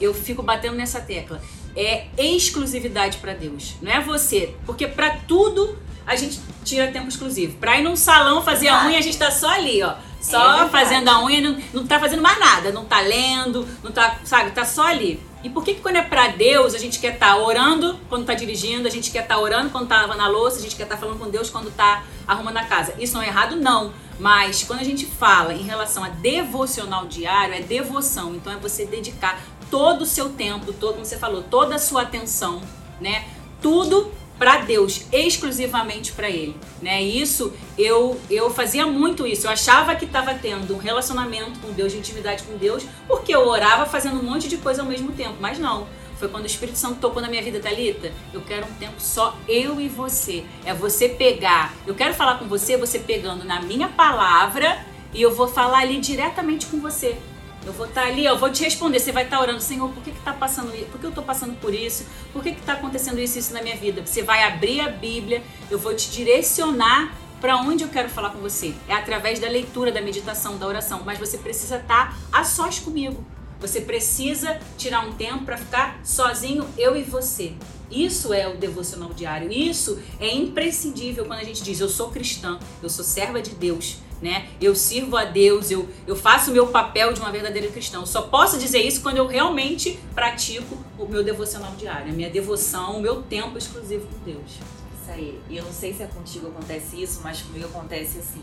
eu 0.00 0.12
fico 0.14 0.42
batendo 0.42 0.76
nessa 0.76 1.00
tecla. 1.00 1.40
É 1.76 2.06
exclusividade 2.18 3.18
pra 3.18 3.32
Deus. 3.32 3.76
Não 3.80 3.90
é 3.92 4.00
você. 4.00 4.54
Porque 4.66 4.86
pra 4.86 5.10
tudo 5.28 5.78
a 6.06 6.16
gente 6.16 6.40
tira 6.64 6.90
tempo 6.90 7.08
exclusivo. 7.08 7.56
Pra 7.58 7.78
ir 7.78 7.82
num 7.82 7.94
salão 7.96 8.42
fazer 8.42 8.68
a 8.68 8.86
unha, 8.86 8.98
a 8.98 9.02
gente 9.02 9.16
tá 9.18 9.30
só 9.30 9.48
ali, 9.48 9.82
ó. 9.82 9.94
É 10.20 10.22
Só 10.22 10.48
verdade. 10.48 10.70
fazendo 10.70 11.08
a 11.08 11.24
unha, 11.24 11.40
não, 11.40 11.58
não 11.72 11.86
tá 11.86 11.98
fazendo 11.98 12.20
mais 12.20 12.38
nada. 12.38 12.70
Não 12.70 12.84
tá 12.84 13.00
lendo, 13.00 13.66
não 13.82 13.90
tá, 13.90 14.18
sabe, 14.22 14.50
tá 14.50 14.64
só 14.64 14.86
ali. 14.86 15.20
E 15.42 15.48
por 15.48 15.64
que, 15.64 15.74
que 15.74 15.80
quando 15.80 15.96
é 15.96 16.02
pra 16.02 16.28
Deus, 16.28 16.74
a 16.74 16.78
gente 16.78 16.98
quer 16.98 17.14
estar 17.14 17.36
orando 17.38 17.98
quando 18.10 18.26
tá 18.26 18.34
dirigindo, 18.34 18.86
a 18.86 18.90
gente 18.90 19.10
quer 19.10 19.22
estar 19.22 19.38
orando 19.38 19.70
quando 19.70 19.88
tá 19.88 20.02
lavando 20.02 20.20
a 20.20 20.28
louça, 20.28 20.58
a 20.58 20.62
gente 20.62 20.76
quer 20.76 20.82
estar 20.82 20.98
falando 20.98 21.18
com 21.18 21.30
Deus 21.30 21.48
quando 21.48 21.74
tá 21.74 22.04
arrumando 22.28 22.58
a 22.58 22.64
casa? 22.64 22.94
Isso 22.98 23.14
não 23.14 23.22
é 23.22 23.28
errado, 23.28 23.56
não. 23.56 23.92
Mas 24.18 24.62
quando 24.62 24.80
a 24.80 24.84
gente 24.84 25.06
fala 25.06 25.54
em 25.54 25.62
relação 25.62 26.04
a 26.04 26.10
devocional 26.10 27.06
diário, 27.06 27.54
é 27.54 27.60
devoção. 27.60 28.34
Então 28.34 28.52
é 28.52 28.56
você 28.56 28.84
dedicar 28.84 29.40
todo 29.70 30.02
o 30.02 30.06
seu 30.06 30.28
tempo, 30.28 30.74
todo, 30.74 30.92
como 30.94 31.06
você 31.06 31.16
falou, 31.16 31.42
toda 31.42 31.76
a 31.76 31.78
sua 31.78 32.02
atenção, 32.02 32.60
né? 33.00 33.24
Tudo 33.62 34.12
para 34.40 34.62
Deus, 34.62 35.04
exclusivamente 35.12 36.12
para 36.12 36.30
Ele, 36.30 36.56
né? 36.80 37.02
Isso 37.02 37.52
eu 37.76 38.18
eu 38.30 38.48
fazia 38.48 38.86
muito 38.86 39.26
isso. 39.26 39.46
Eu 39.46 39.50
achava 39.50 39.94
que 39.94 40.06
estava 40.06 40.32
tendo 40.32 40.74
um 40.74 40.78
relacionamento 40.78 41.60
com 41.60 41.70
Deus, 41.72 41.92
de 41.92 41.98
intimidade 41.98 42.44
com 42.44 42.56
Deus, 42.56 42.86
porque 43.06 43.34
eu 43.34 43.46
orava 43.46 43.84
fazendo 43.84 44.18
um 44.18 44.22
monte 44.22 44.48
de 44.48 44.56
coisa 44.56 44.80
ao 44.80 44.88
mesmo 44.88 45.12
tempo. 45.12 45.34
Mas 45.38 45.58
não. 45.58 45.86
Foi 46.18 46.26
quando 46.28 46.44
o 46.44 46.46
Espírito 46.46 46.78
Santo 46.78 47.00
tocou 47.00 47.20
na 47.20 47.28
minha 47.28 47.42
vida, 47.42 47.60
Thalita. 47.60 48.12
Eu 48.32 48.40
quero 48.40 48.64
um 48.66 48.74
tempo 48.76 48.94
só 48.98 49.36
eu 49.46 49.78
e 49.78 49.88
você. 49.88 50.42
É 50.64 50.72
você 50.72 51.10
pegar. 51.10 51.74
Eu 51.86 51.94
quero 51.94 52.14
falar 52.14 52.38
com 52.38 52.46
você, 52.46 52.78
você 52.78 52.98
pegando 52.98 53.44
na 53.44 53.60
minha 53.60 53.88
palavra 53.88 54.86
e 55.12 55.20
eu 55.20 55.34
vou 55.34 55.48
falar 55.48 55.80
ali 55.80 56.00
diretamente 56.00 56.64
com 56.64 56.80
você. 56.80 57.18
Eu 57.64 57.72
vou 57.72 57.86
estar 57.86 58.06
ali, 58.06 58.24
eu 58.24 58.38
vou 58.38 58.50
te 58.50 58.64
responder. 58.64 58.98
Você 58.98 59.12
vai 59.12 59.24
estar 59.24 59.40
orando, 59.40 59.60
Senhor, 59.60 59.88
por 59.90 60.02
que 60.02 60.12
que 60.12 60.20
tá 60.20 60.32
passando 60.32 60.74
isso? 60.74 60.86
Por 60.86 61.00
que 61.00 61.06
eu 61.06 61.12
tô 61.12 61.22
passando 61.22 61.58
por 61.60 61.74
isso? 61.74 62.06
Por 62.32 62.42
que 62.42 62.52
que 62.52 62.62
tá 62.62 62.72
acontecendo 62.74 63.18
isso 63.18 63.38
isso 63.38 63.52
na 63.52 63.62
minha 63.62 63.76
vida? 63.76 64.04
Você 64.04 64.22
vai 64.22 64.44
abrir 64.44 64.80
a 64.80 64.88
Bíblia, 64.88 65.42
eu 65.70 65.78
vou 65.78 65.94
te 65.94 66.10
direcionar 66.10 67.14
para 67.40 67.56
onde 67.56 67.84
eu 67.84 67.88
quero 67.88 68.08
falar 68.08 68.30
com 68.30 68.38
você. 68.38 68.74
É 68.88 68.94
através 68.94 69.38
da 69.38 69.48
leitura, 69.48 69.90
da 69.90 70.00
meditação, 70.00 70.56
da 70.56 70.66
oração, 70.66 71.02
mas 71.04 71.18
você 71.18 71.38
precisa 71.38 71.76
estar 71.76 72.16
a 72.32 72.44
sós 72.44 72.78
comigo. 72.78 73.24
Você 73.60 73.80
precisa 73.82 74.58
tirar 74.78 75.06
um 75.06 75.12
tempo 75.12 75.44
para 75.44 75.58
ficar 75.58 76.00
sozinho, 76.02 76.66
eu 76.78 76.96
e 76.96 77.02
você. 77.02 77.52
Isso 77.90 78.32
é 78.32 78.48
o 78.48 78.56
devocional 78.56 79.12
diário. 79.12 79.52
Isso 79.52 80.00
é 80.18 80.34
imprescindível 80.34 81.26
quando 81.26 81.40
a 81.40 81.44
gente 81.44 81.62
diz 81.62 81.80
eu 81.80 81.88
sou 81.88 82.10
cristã, 82.10 82.58
eu 82.82 82.88
sou 82.88 83.04
serva 83.04 83.42
de 83.42 83.50
Deus, 83.50 83.96
né? 84.20 84.48
Eu 84.60 84.74
sirvo 84.74 85.16
a 85.16 85.24
Deus, 85.24 85.70
eu, 85.70 85.88
eu 86.06 86.14
faço 86.14 86.50
o 86.50 86.54
meu 86.54 86.66
papel 86.66 87.12
de 87.12 87.20
uma 87.20 87.30
verdadeira 87.30 87.68
cristã. 87.68 87.98
Eu 87.98 88.06
só 88.06 88.22
posso 88.22 88.58
dizer 88.58 88.80
isso 88.80 89.00
quando 89.00 89.16
eu 89.16 89.26
realmente 89.26 89.98
pratico 90.14 90.78
o 90.98 91.06
meu 91.06 91.24
devocional 91.24 91.72
diário, 91.72 92.12
a 92.12 92.14
minha 92.14 92.30
devoção, 92.30 92.98
o 92.98 93.00
meu 93.00 93.22
tempo 93.22 93.56
exclusivo 93.56 94.06
com 94.06 94.18
Deus. 94.24 94.58
Isso 95.00 95.10
aí. 95.10 95.40
E 95.48 95.56
eu 95.56 95.64
não 95.64 95.72
sei 95.72 95.94
se 95.94 96.02
é 96.02 96.06
contigo 96.06 96.48
acontece 96.48 97.02
isso, 97.02 97.20
mas 97.22 97.40
comigo 97.40 97.66
acontece 97.66 98.18
assim. 98.18 98.42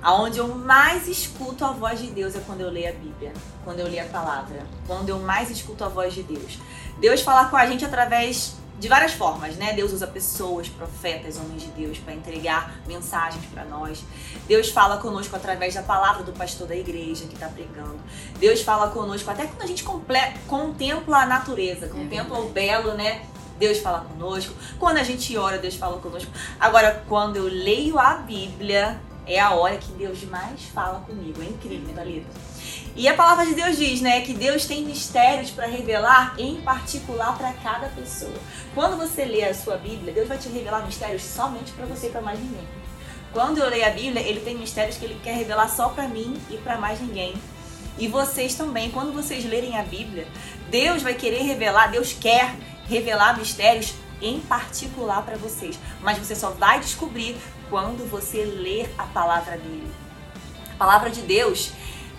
Aonde 0.00 0.38
eu 0.38 0.48
mais 0.48 1.08
escuto 1.08 1.64
a 1.64 1.72
voz 1.72 1.98
de 1.98 2.08
Deus 2.08 2.36
é 2.36 2.40
quando 2.40 2.60
eu 2.60 2.70
leio 2.70 2.90
a 2.90 2.92
Bíblia, 2.92 3.32
quando 3.64 3.80
eu 3.80 3.86
leio 3.86 4.02
a 4.02 4.08
palavra, 4.08 4.66
quando 4.86 5.08
eu 5.08 5.18
mais 5.18 5.50
escuto 5.50 5.82
a 5.82 5.88
voz 5.88 6.12
de 6.12 6.22
Deus. 6.22 6.58
Deus 7.00 7.22
fala 7.22 7.46
com 7.46 7.56
a 7.56 7.66
gente 7.66 7.84
através 7.84 8.54
de 8.78 8.88
várias 8.88 9.12
formas, 9.12 9.56
né? 9.56 9.72
Deus 9.72 9.92
usa 9.92 10.06
pessoas, 10.06 10.68
profetas, 10.68 11.36
homens 11.36 11.62
de 11.62 11.68
Deus 11.68 11.98
para 11.98 12.14
entregar 12.14 12.74
mensagens 12.86 13.44
para 13.46 13.64
nós. 13.64 14.04
Deus 14.46 14.70
fala 14.70 14.98
conosco 14.98 15.34
através 15.36 15.74
da 15.74 15.82
palavra 15.82 16.22
do 16.22 16.32
pastor 16.32 16.66
da 16.66 16.76
igreja 16.76 17.24
que 17.26 17.34
está 17.34 17.48
pregando. 17.48 18.00
Deus 18.38 18.62
fala 18.62 18.88
conosco 18.90 19.30
até 19.30 19.46
quando 19.46 19.62
a 19.62 19.66
gente 19.66 19.84
contempla 20.46 21.18
a 21.18 21.26
natureza, 21.26 21.88
contempla 21.88 22.38
o 22.40 22.48
belo, 22.50 22.94
né? 22.94 23.24
Deus 23.58 23.78
fala 23.78 24.00
conosco. 24.00 24.52
Quando 24.78 24.98
a 24.98 25.04
gente 25.04 25.36
ora, 25.36 25.58
Deus 25.58 25.76
fala 25.76 25.98
conosco. 26.00 26.30
Agora, 26.58 27.04
quando 27.08 27.36
eu 27.36 27.44
leio 27.44 27.98
a 27.98 28.14
Bíblia, 28.14 29.00
é 29.26 29.38
a 29.38 29.52
hora 29.52 29.76
que 29.76 29.92
Deus 29.92 30.24
mais 30.24 30.64
fala 30.64 31.00
comigo. 31.00 31.40
É 31.40 31.46
incrível, 31.46 31.94
Thalita. 31.94 32.26
E 32.96 33.08
a 33.08 33.14
palavra 33.14 33.44
de 33.44 33.54
Deus 33.54 33.76
diz, 33.76 34.00
né, 34.00 34.20
que 34.20 34.32
Deus 34.32 34.66
tem 34.66 34.84
mistérios 34.84 35.50
para 35.50 35.66
revelar 35.66 36.36
em 36.38 36.60
particular 36.60 37.36
para 37.36 37.52
cada 37.54 37.88
pessoa. 37.88 38.34
Quando 38.72 38.96
você 38.96 39.24
lê 39.24 39.42
a 39.42 39.52
sua 39.52 39.76
Bíblia, 39.76 40.12
Deus 40.12 40.28
vai 40.28 40.38
te 40.38 40.48
revelar 40.48 40.86
mistérios 40.86 41.24
somente 41.24 41.72
para 41.72 41.86
você 41.86 42.06
e 42.06 42.10
para 42.10 42.20
mais 42.20 42.38
ninguém. 42.38 42.68
Quando 43.32 43.58
eu 43.58 43.68
leio 43.68 43.84
a 43.84 43.90
Bíblia, 43.90 44.22
ele 44.22 44.40
tem 44.40 44.56
mistérios 44.56 44.96
que 44.96 45.04
ele 45.04 45.20
quer 45.24 45.34
revelar 45.34 45.68
só 45.68 45.88
para 45.88 46.06
mim 46.06 46.40
e 46.48 46.56
para 46.58 46.78
mais 46.78 47.00
ninguém. 47.00 47.34
E 47.98 48.06
vocês 48.06 48.54
também, 48.54 48.92
quando 48.92 49.12
vocês 49.12 49.44
lerem 49.44 49.76
a 49.76 49.82
Bíblia, 49.82 50.28
Deus 50.70 51.02
vai 51.02 51.14
querer 51.14 51.42
revelar, 51.42 51.88
Deus 51.88 52.12
quer 52.12 52.54
revelar 52.86 53.36
mistérios 53.36 53.92
em 54.22 54.38
particular 54.38 55.22
para 55.22 55.36
vocês. 55.36 55.76
Mas 56.00 56.18
você 56.18 56.36
só 56.36 56.50
vai 56.50 56.78
descobrir 56.78 57.36
quando 57.68 58.08
você 58.08 58.44
ler 58.44 58.94
a 58.96 59.02
palavra 59.02 59.56
dele. 59.56 59.90
A 60.74 60.76
palavra 60.76 61.10
de 61.10 61.22
Deus 61.22 61.72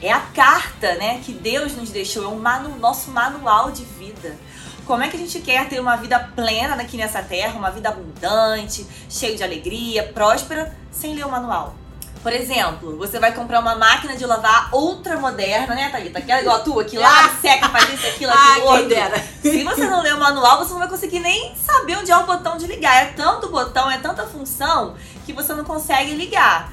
é 0.06 0.12
a 0.12 0.20
carta, 0.20 0.94
né, 0.96 1.20
que 1.24 1.34
Deus 1.34 1.76
nos 1.76 1.90
deixou, 1.90 2.24
é 2.24 2.28
o 2.28 2.36
manu, 2.36 2.78
nosso 2.78 3.10
manual 3.10 3.72
de 3.72 3.84
vida. 3.84 4.38
Como 4.86 5.02
é 5.02 5.08
que 5.08 5.18
a 5.18 5.20
gente 5.20 5.40
quer 5.40 5.68
ter 5.68 5.80
uma 5.80 5.96
vida 5.96 6.20
plena 6.36 6.76
aqui 6.76 6.96
nessa 6.96 7.24
terra, 7.24 7.58
uma 7.58 7.72
vida 7.72 7.90
abundante, 7.90 8.86
cheia 9.10 9.36
de 9.36 9.44
alegria, 9.44 10.04
próspera, 10.14 10.78
sem 10.92 11.16
ler 11.16 11.26
o 11.26 11.32
manual? 11.32 11.76
Por 12.22 12.34
exemplo, 12.34 12.98
você 12.98 13.20
vai 13.20 13.34
comprar 13.34 13.60
uma 13.60 13.76
máquina 13.76 14.16
de 14.16 14.26
lavar 14.26 14.70
ultra 14.74 15.20
moderna, 15.20 15.74
né, 15.74 15.90
Thalita? 15.90 16.20
Aquela 16.20 16.42
igual 16.42 16.58
a 16.58 16.60
tua, 16.60 16.84
que 16.84 16.98
lava, 16.98 17.36
seca, 17.40 17.70
faz 17.70 17.94
isso, 17.94 18.08
aquilo, 18.08 18.32
Ah, 18.32 18.52
aquilo, 18.52 18.88
quem 18.88 19.04
outro. 19.04 19.22
Se 19.42 19.64
você 19.64 19.88
não 19.88 20.02
ler 20.02 20.16
o 20.16 20.20
manual, 20.20 20.58
você 20.60 20.72
não 20.72 20.80
vai 20.80 20.88
conseguir 20.88 21.20
nem 21.20 21.56
saber 21.56 21.98
onde 21.98 22.12
é 22.12 22.18
o 22.18 22.26
botão 22.26 22.58
de 22.58 22.66
ligar. 22.66 22.96
É 22.96 23.06
tanto 23.14 23.50
botão, 23.50 23.90
é 23.90 23.98
tanta 24.00 24.26
função 24.26 24.96
que 25.26 25.34
você 25.34 25.54
não 25.54 25.64
consegue 25.64 26.14
ligar. 26.14 26.72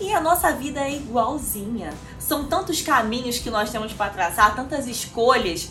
E 0.00 0.14
a 0.14 0.20
nossa 0.20 0.52
vida 0.52 0.80
é 0.80 0.94
igualzinha. 0.94 1.92
São 2.18 2.46
tantos 2.46 2.80
caminhos 2.80 3.38
que 3.38 3.50
nós 3.50 3.70
temos 3.70 3.92
para 3.92 4.10
traçar, 4.10 4.56
tantas 4.56 4.86
escolhas. 4.86 5.70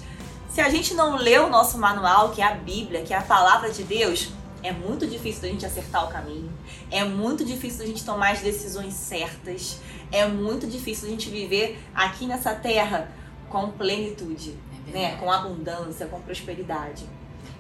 Se 0.50 0.62
a 0.62 0.70
gente 0.70 0.94
não 0.94 1.16
lê 1.16 1.40
o 1.40 1.50
nosso 1.50 1.80
manual, 1.80 2.30
que 2.30 2.42
é 2.42 2.46
a 2.46 2.54
Bíblia, 2.54 3.02
que 3.02 3.14
é 3.14 3.18
a 3.18 3.22
palavra 3.22 3.72
de 3.72 3.84
Deus, 3.84 4.30
é 4.62 4.72
muito 4.72 5.08
difícil 5.08 5.42
da 5.42 5.48
gente 5.48 5.66
acertar 5.66 6.06
o 6.06 6.10
caminho. 6.10 6.52
É 6.92 7.04
muito 7.04 7.44
difícil 7.44 7.80
da 7.80 7.86
gente 7.88 8.06
tomar 8.06 8.34
as 8.34 8.42
decisões 8.42 8.94
certas. 8.94 9.80
É 10.12 10.28
muito 10.28 10.68
difícil 10.68 11.06
da 11.06 11.12
gente 11.12 11.30
viver 11.30 11.80
aqui 11.94 12.28
nessa 12.28 12.54
terra 12.54 13.12
com 13.50 13.72
plenitude, 13.72 14.56
é 14.88 14.92
né? 14.92 15.18
com 15.18 15.32
abundância, 15.32 16.06
com 16.06 16.22
prosperidade. 16.22 17.04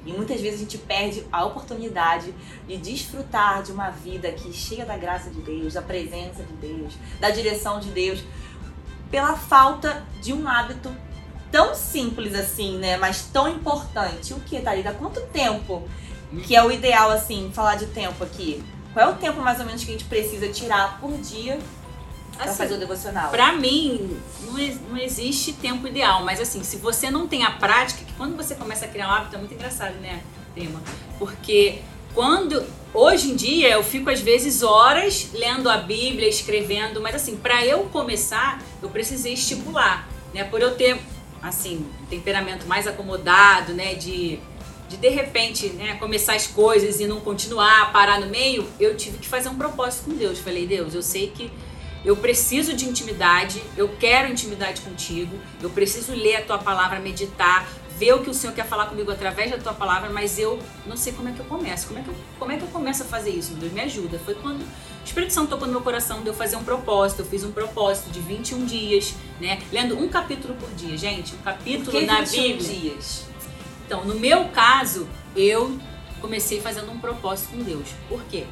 E 0.05 0.13
muitas 0.13 0.39
vezes 0.39 0.59
a 0.59 0.63
gente 0.63 0.77
perde 0.77 1.25
a 1.31 1.45
oportunidade 1.45 2.33
de 2.67 2.77
desfrutar 2.77 3.61
de 3.63 3.71
uma 3.71 3.89
vida 3.89 4.31
que 4.31 4.51
cheia 4.53 4.85
da 4.85 4.97
graça 4.97 5.29
de 5.29 5.41
Deus, 5.41 5.73
da 5.73 5.81
presença 5.81 6.43
de 6.43 6.53
Deus, 6.53 6.93
da 7.19 7.29
direção 7.29 7.79
de 7.79 7.89
Deus, 7.89 8.23
pela 9.11 9.35
falta 9.35 10.03
de 10.21 10.33
um 10.33 10.47
hábito 10.47 10.91
tão 11.51 11.73
simples 11.75 12.33
assim, 12.33 12.77
né? 12.77 12.97
Mas 12.97 13.23
tão 13.23 13.47
importante. 13.47 14.33
O 14.33 14.39
que, 14.39 14.59
Thalita? 14.61 14.93
Quanto 14.93 15.21
tempo 15.27 15.87
que 16.45 16.55
é 16.55 16.63
o 16.63 16.71
ideal, 16.71 17.09
assim, 17.11 17.51
falar 17.53 17.75
de 17.75 17.87
tempo 17.87 18.23
aqui? 18.23 18.63
Qual 18.93 19.09
é 19.09 19.11
o 19.11 19.15
tempo 19.15 19.41
mais 19.41 19.59
ou 19.59 19.65
menos 19.65 19.83
que 19.83 19.89
a 19.89 19.93
gente 19.93 20.05
precisa 20.05 20.47
tirar 20.49 20.99
por 20.99 21.11
dia 21.17 21.59
pra 22.39 22.51
Assim, 22.51 22.57
fazer 22.57 22.73
o 22.75 22.77
devocional? 22.77 23.29
Pra 23.29 23.51
mim, 23.51 24.17
não, 24.45 24.53
não 24.89 24.97
existe 24.97 25.53
tempo 25.53 25.85
ideal, 25.87 26.23
mas 26.23 26.39
assim, 26.39 26.63
se 26.63 26.77
você 26.77 27.11
não 27.11 27.27
tem 27.27 27.43
a 27.43 27.51
prática, 27.51 28.03
que 28.05 28.13
quando 28.13 28.35
você 28.35 28.55
começa 28.55 28.85
a 28.85 28.87
criar 28.87 29.09
um 29.09 29.11
hábito, 29.11 29.35
é 29.35 29.39
muito 29.39 29.53
engraçado, 29.53 29.95
né, 29.95 30.21
tema? 30.55 30.81
Porque 31.17 31.81
quando. 32.13 32.79
Hoje 32.91 33.29
em 33.29 33.35
dia, 33.35 33.69
eu 33.69 33.83
fico 33.83 34.09
às 34.09 34.19
vezes 34.19 34.63
horas 34.63 35.29
lendo 35.31 35.69
a 35.69 35.77
Bíblia, 35.77 36.27
escrevendo, 36.27 36.99
mas 36.99 37.13
assim, 37.13 37.35
pra 37.37 37.63
eu 37.63 37.83
começar, 37.83 38.59
eu 38.81 38.89
precisei 38.89 39.33
estipular, 39.33 40.09
né? 40.33 40.43
Por 40.43 40.59
eu 40.59 40.73
ter, 40.73 40.99
assim, 41.39 41.85
um 42.01 42.05
temperamento 42.07 42.65
mais 42.65 42.87
acomodado, 42.87 43.73
né, 43.73 43.93
de. 43.95 44.39
De 44.89 44.97
de 44.97 45.09
repente, 45.09 45.67
né, 45.67 45.97
começar 45.99 46.33
as 46.33 46.47
coisas 46.47 46.99
e 46.99 47.05
não 47.05 47.19
continuar, 47.19 47.93
parar 47.93 48.19
no 48.19 48.25
meio, 48.25 48.67
eu 48.79 48.97
tive 48.97 49.19
que 49.19 49.27
fazer 49.27 49.47
um 49.47 49.53
propósito 49.53 50.05
com 50.05 50.17
Deus. 50.17 50.39
Falei, 50.39 50.65
Deus, 50.65 50.95
eu 50.95 51.03
sei 51.03 51.27
que 51.27 51.51
eu 52.03 52.15
preciso 52.15 52.73
de 52.73 52.85
intimidade, 52.87 53.61
eu 53.75 53.89
quero 53.99 54.31
intimidade 54.31 54.81
contigo, 54.81 55.37
eu 55.61 55.69
preciso 55.69 56.13
ler 56.13 56.37
a 56.37 56.41
tua 56.41 56.57
palavra, 56.57 56.99
meditar, 56.99 57.67
ver 57.97 58.13
o 58.13 58.23
que 58.23 58.29
o 58.29 58.33
Senhor 58.33 58.53
quer 58.53 58.65
falar 58.65 58.85
comigo 58.85 59.11
através 59.11 59.51
da 59.51 59.57
tua 59.57 59.73
palavra, 59.73 60.09
mas 60.09 60.39
eu 60.39 60.57
não 60.87 60.95
sei 60.95 61.11
como 61.11 61.27
é 61.27 61.33
que 61.33 61.39
eu 61.39 61.45
começo. 61.45 61.87
Como 61.87 61.99
é 61.99 62.01
que 62.01 62.07
eu, 62.07 62.15
como 62.39 62.51
é 62.53 62.57
que 62.57 62.63
eu 62.63 62.69
começo 62.69 63.03
a 63.03 63.05
fazer 63.05 63.31
isso? 63.31 63.53
Deus 63.55 63.73
me 63.73 63.81
ajuda. 63.81 64.17
Foi 64.19 64.33
quando 64.35 64.61
o 64.61 65.03
Espírito 65.03 65.33
Santo 65.33 65.49
tocou 65.49 65.67
no 65.67 65.73
meu 65.73 65.81
coração 65.81 66.21
de 66.21 66.27
eu 66.27 66.33
fazer 66.33 66.55
um 66.55 66.63
propósito. 66.63 67.19
Eu 67.19 67.25
fiz 67.25 67.43
um 67.43 67.51
propósito 67.51 68.09
de 68.09 68.21
21 68.21 68.65
dias, 68.65 69.13
né? 69.41 69.61
Lendo 69.69 69.99
um 69.99 70.07
capítulo 70.07 70.55
por 70.55 70.69
dia, 70.75 70.97
gente. 70.97 71.33
Um 71.33 71.39
Por 71.39 71.43
capítulo 71.43 71.91
que 71.91 72.05
na 72.05 72.21
21 72.21 72.41
Bíblia. 72.41 72.69
dias? 72.69 73.25
Então, 73.85 74.05
no 74.05 74.15
meu 74.15 74.45
caso, 74.47 75.05
eu 75.35 75.77
comecei 76.21 76.61
fazendo 76.61 76.89
um 76.91 76.99
propósito 76.99 77.49
com 77.49 77.57
Deus. 77.57 77.89
Por 78.07 78.23
quê? 78.31 78.45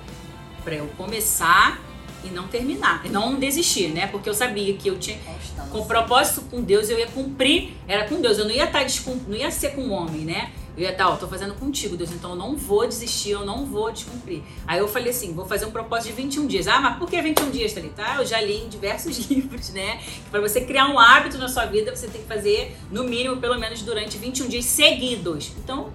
Para 0.66 0.76
eu 0.76 0.88
começar 0.98 1.80
e 2.28 2.34
não 2.34 2.48
terminar, 2.48 3.02
e 3.06 3.10
não 3.10 3.36
desistir, 3.36 3.90
né? 3.90 4.08
Porque 4.08 4.30
eu 4.30 4.34
sabia 4.34 4.74
que 4.76 4.88
eu 4.88 4.98
tinha 4.98 5.18
Constância. 5.18 5.72
com 5.72 5.86
propósito 5.86 6.42
com 6.50 6.62
Deus, 6.62 6.90
eu 6.90 7.00
ia 7.00 7.08
cumprir, 7.08 7.74
era 7.88 8.08
com 8.08 8.22
Deus, 8.22 8.38
eu 8.38 8.46
não 8.46 8.52
ia 8.52 8.66
estar 8.66 8.84
descum- 8.84 9.20
não 9.28 9.36
ia 9.36 9.50
ser 9.52 9.70
com 9.76 9.82
o 9.82 9.92
homem, 9.92 10.22
né? 10.26 10.52
Eu 10.78 10.84
ia 10.84 10.92
estar, 10.92 11.10
ó, 11.10 11.16
tô 11.16 11.28
fazendo 11.28 11.56
contigo, 11.56 11.98
Deus, 11.98 12.12
então 12.12 12.30
eu 12.32 12.36
não 12.36 12.56
vou 12.56 12.88
desistir, 12.88 13.32
eu 13.32 13.44
não 13.44 13.66
vou 13.66 13.92
descumprir. 13.92 14.44
Aí 14.68 14.78
eu 14.78 14.88
falei 14.88 15.10
assim, 15.10 15.34
vou 15.34 15.44
fazer 15.44 15.66
um 15.66 15.72
propósito 15.72 16.10
de 16.16 16.22
21 16.22 16.46
dias. 16.46 16.68
Ah, 16.68 16.80
mas 16.80 16.98
por 17.00 17.10
que 17.10 17.20
21 17.20 17.50
dias, 17.50 17.74
Thalita? 17.74 18.04
Ah, 18.06 18.18
eu 18.20 18.26
já 18.28 18.40
li 18.40 18.58
em 18.64 18.70
diversos 18.70 19.18
livros, 19.28 19.72
né? 19.72 19.98
Que 19.98 20.30
para 20.30 20.40
você 20.40 20.62
criar 20.62 20.88
um 20.88 21.00
hábito 21.00 21.40
na 21.40 21.48
sua 21.50 21.66
vida, 21.66 21.96
você 21.96 22.08
tem 22.08 22.22
que 22.22 22.28
fazer, 22.28 22.78
no 22.92 23.04
mínimo, 23.06 23.38
pelo 23.38 23.58
menos 23.60 23.82
durante 23.82 24.20
21 24.20 24.48
dias 24.50 24.66
seguidos. 24.66 25.52
Então, 25.58 25.92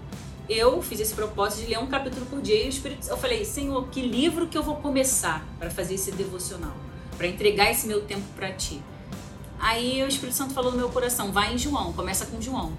eu 0.49 0.83
fiz 0.83 1.01
esse 1.01 1.15
propósito 1.15 1.65
de 1.65 1.71
ler 1.71 1.79
um 1.79 1.87
capítulo 1.87 2.27
por 2.27 2.41
dia 2.41 2.63
e 2.63 2.67
o 2.67 2.69
Espírito, 2.69 3.09
eu 3.09 3.17
falei, 3.17 3.45
Senhor, 3.45 3.89
que 3.89 4.01
livro 4.01 4.47
que 4.47 4.57
eu 4.57 4.63
vou 4.63 4.77
começar 4.77 5.47
para 5.59 5.71
fazer 5.71 5.95
esse 5.95 6.13
devocional? 6.13 6.75
Para 7.17 7.27
entregar 7.27 7.71
esse 7.71 7.87
meu 7.87 8.03
tempo 8.03 8.27
para 8.35 8.53
ti. 8.53 8.83
Aí 9.59 10.03
o 10.03 10.09
Espírito 10.09 10.35
Santo 10.35 10.55
falou 10.55 10.73
no 10.73 10.79
meu 10.79 10.89
coração, 10.89 11.31
vai 11.31 11.55
em 11.55 11.59
João, 11.59 11.93
começa 11.93 12.27
com 12.27 12.41
João. 12.41 12.73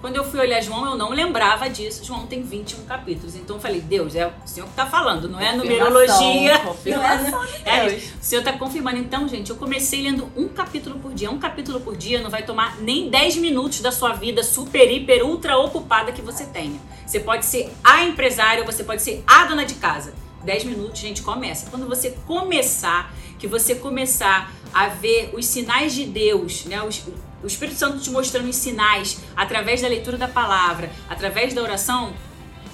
Quando 0.00 0.16
eu 0.16 0.24
fui 0.24 0.38
olhar 0.38 0.60
João, 0.62 0.84
eu 0.90 0.96
não 0.96 1.10
lembrava 1.10 1.68
disso. 1.68 2.04
João 2.04 2.26
tem 2.26 2.42
21 2.42 2.84
capítulos. 2.84 3.34
Então 3.34 3.56
eu 3.56 3.60
falei, 3.62 3.80
Deus, 3.80 4.14
é 4.14 4.26
o 4.26 4.32
Senhor 4.46 4.68
que 4.68 4.74
tá 4.74 4.86
falando, 4.86 5.28
não 5.28 5.40
é 5.40 5.54
numerologia. 5.56 6.58
Confirmação 6.64 7.44
de 7.46 7.52
É, 7.64 7.88
Deus. 7.88 8.02
o 8.04 8.24
Senhor 8.24 8.42
tá 8.44 8.52
confirmando. 8.52 8.98
Então, 8.98 9.26
gente, 9.28 9.50
eu 9.50 9.56
comecei 9.56 10.02
lendo 10.02 10.30
um 10.36 10.48
capítulo 10.48 10.98
por 10.98 11.12
dia. 11.14 11.30
Um 11.30 11.38
capítulo 11.38 11.80
por 11.80 11.96
dia 11.96 12.20
não 12.20 12.30
vai 12.30 12.42
tomar 12.44 12.76
nem 12.80 13.08
10 13.10 13.36
minutos 13.36 13.80
da 13.80 13.90
sua 13.90 14.12
vida 14.12 14.42
super, 14.44 14.90
hiper, 14.90 15.24
ultra 15.24 15.56
ocupada 15.58 16.12
que 16.12 16.22
você 16.22 16.44
tenha. 16.44 16.78
Você 17.06 17.18
pode 17.20 17.44
ser 17.46 17.72
a 17.82 18.04
empresária, 18.04 18.64
você 18.64 18.84
pode 18.84 19.02
ser 19.02 19.24
a 19.26 19.44
dona 19.46 19.64
de 19.64 19.74
casa. 19.74 20.12
10 20.44 20.64
minutos, 20.64 21.00
gente, 21.00 21.22
começa. 21.22 21.68
Quando 21.70 21.88
você 21.88 22.10
começar, 22.26 23.12
que 23.38 23.46
você 23.46 23.74
começar 23.74 24.52
a 24.72 24.88
ver 24.88 25.30
os 25.34 25.44
sinais 25.46 25.92
de 25.94 26.04
Deus, 26.04 26.64
né? 26.66 26.82
Os- 26.82 27.02
o 27.46 27.48
Espírito 27.48 27.78
Santo 27.78 28.00
te 28.00 28.10
mostrando 28.10 28.48
os 28.48 28.56
sinais 28.56 29.18
através 29.36 29.80
da 29.80 29.86
leitura 29.86 30.18
da 30.18 30.26
palavra, 30.26 30.90
através 31.08 31.54
da 31.54 31.62
oração, 31.62 32.12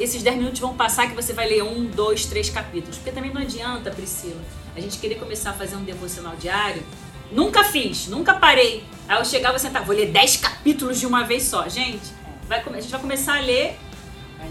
esses 0.01 0.23
10 0.23 0.39
minutos 0.39 0.61
vão 0.61 0.75
passar 0.75 1.11
que 1.11 1.15
você 1.15 1.35
vai 1.35 1.47
ler 1.47 1.63
um, 1.63 1.85
dois, 1.85 2.25
três 2.25 2.49
capítulos. 2.49 2.97
Porque 2.97 3.13
também 3.13 3.31
não 3.31 3.43
adianta, 3.43 3.91
Priscila, 3.91 4.41
a 4.75 4.81
gente 4.81 4.97
querer 4.97 5.17
começar 5.17 5.51
a 5.51 5.53
fazer 5.53 5.77
um 5.77 5.85
devocional 5.85 6.37
diário. 6.37 6.83
Nunca 7.31 7.63
fiz, 7.65 8.07
nunca 8.09 8.33
parei. 8.33 8.83
Aí 9.07 9.19
eu 9.19 9.25
chegava 9.27 9.59
e 9.59 9.61
sentar, 9.61 9.85
vou 9.85 9.95
ler 9.95 10.11
10 10.11 10.39
capítulos 10.39 10.99
de 10.99 11.07
uma 11.07 11.23
vez 11.23 11.43
só. 11.43 11.69
Gente, 11.69 12.11
vai, 12.49 12.61
a 12.61 12.81
gente 12.81 12.91
vai 12.91 13.01
começar 13.01 13.37
a 13.37 13.41
ler, 13.43 13.79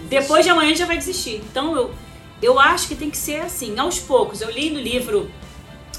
depois 0.08 0.44
de 0.44 0.52
amanhã 0.52 0.72
já 0.76 0.86
vai 0.86 0.98
desistir. 0.98 1.42
Então 1.50 1.76
eu, 1.76 1.92
eu 2.40 2.60
acho 2.60 2.86
que 2.86 2.94
tem 2.94 3.10
que 3.10 3.18
ser 3.18 3.40
assim, 3.40 3.76
aos 3.76 3.98
poucos. 3.98 4.40
Eu 4.40 4.50
li 4.52 4.70
no 4.70 4.78
livro, 4.78 5.28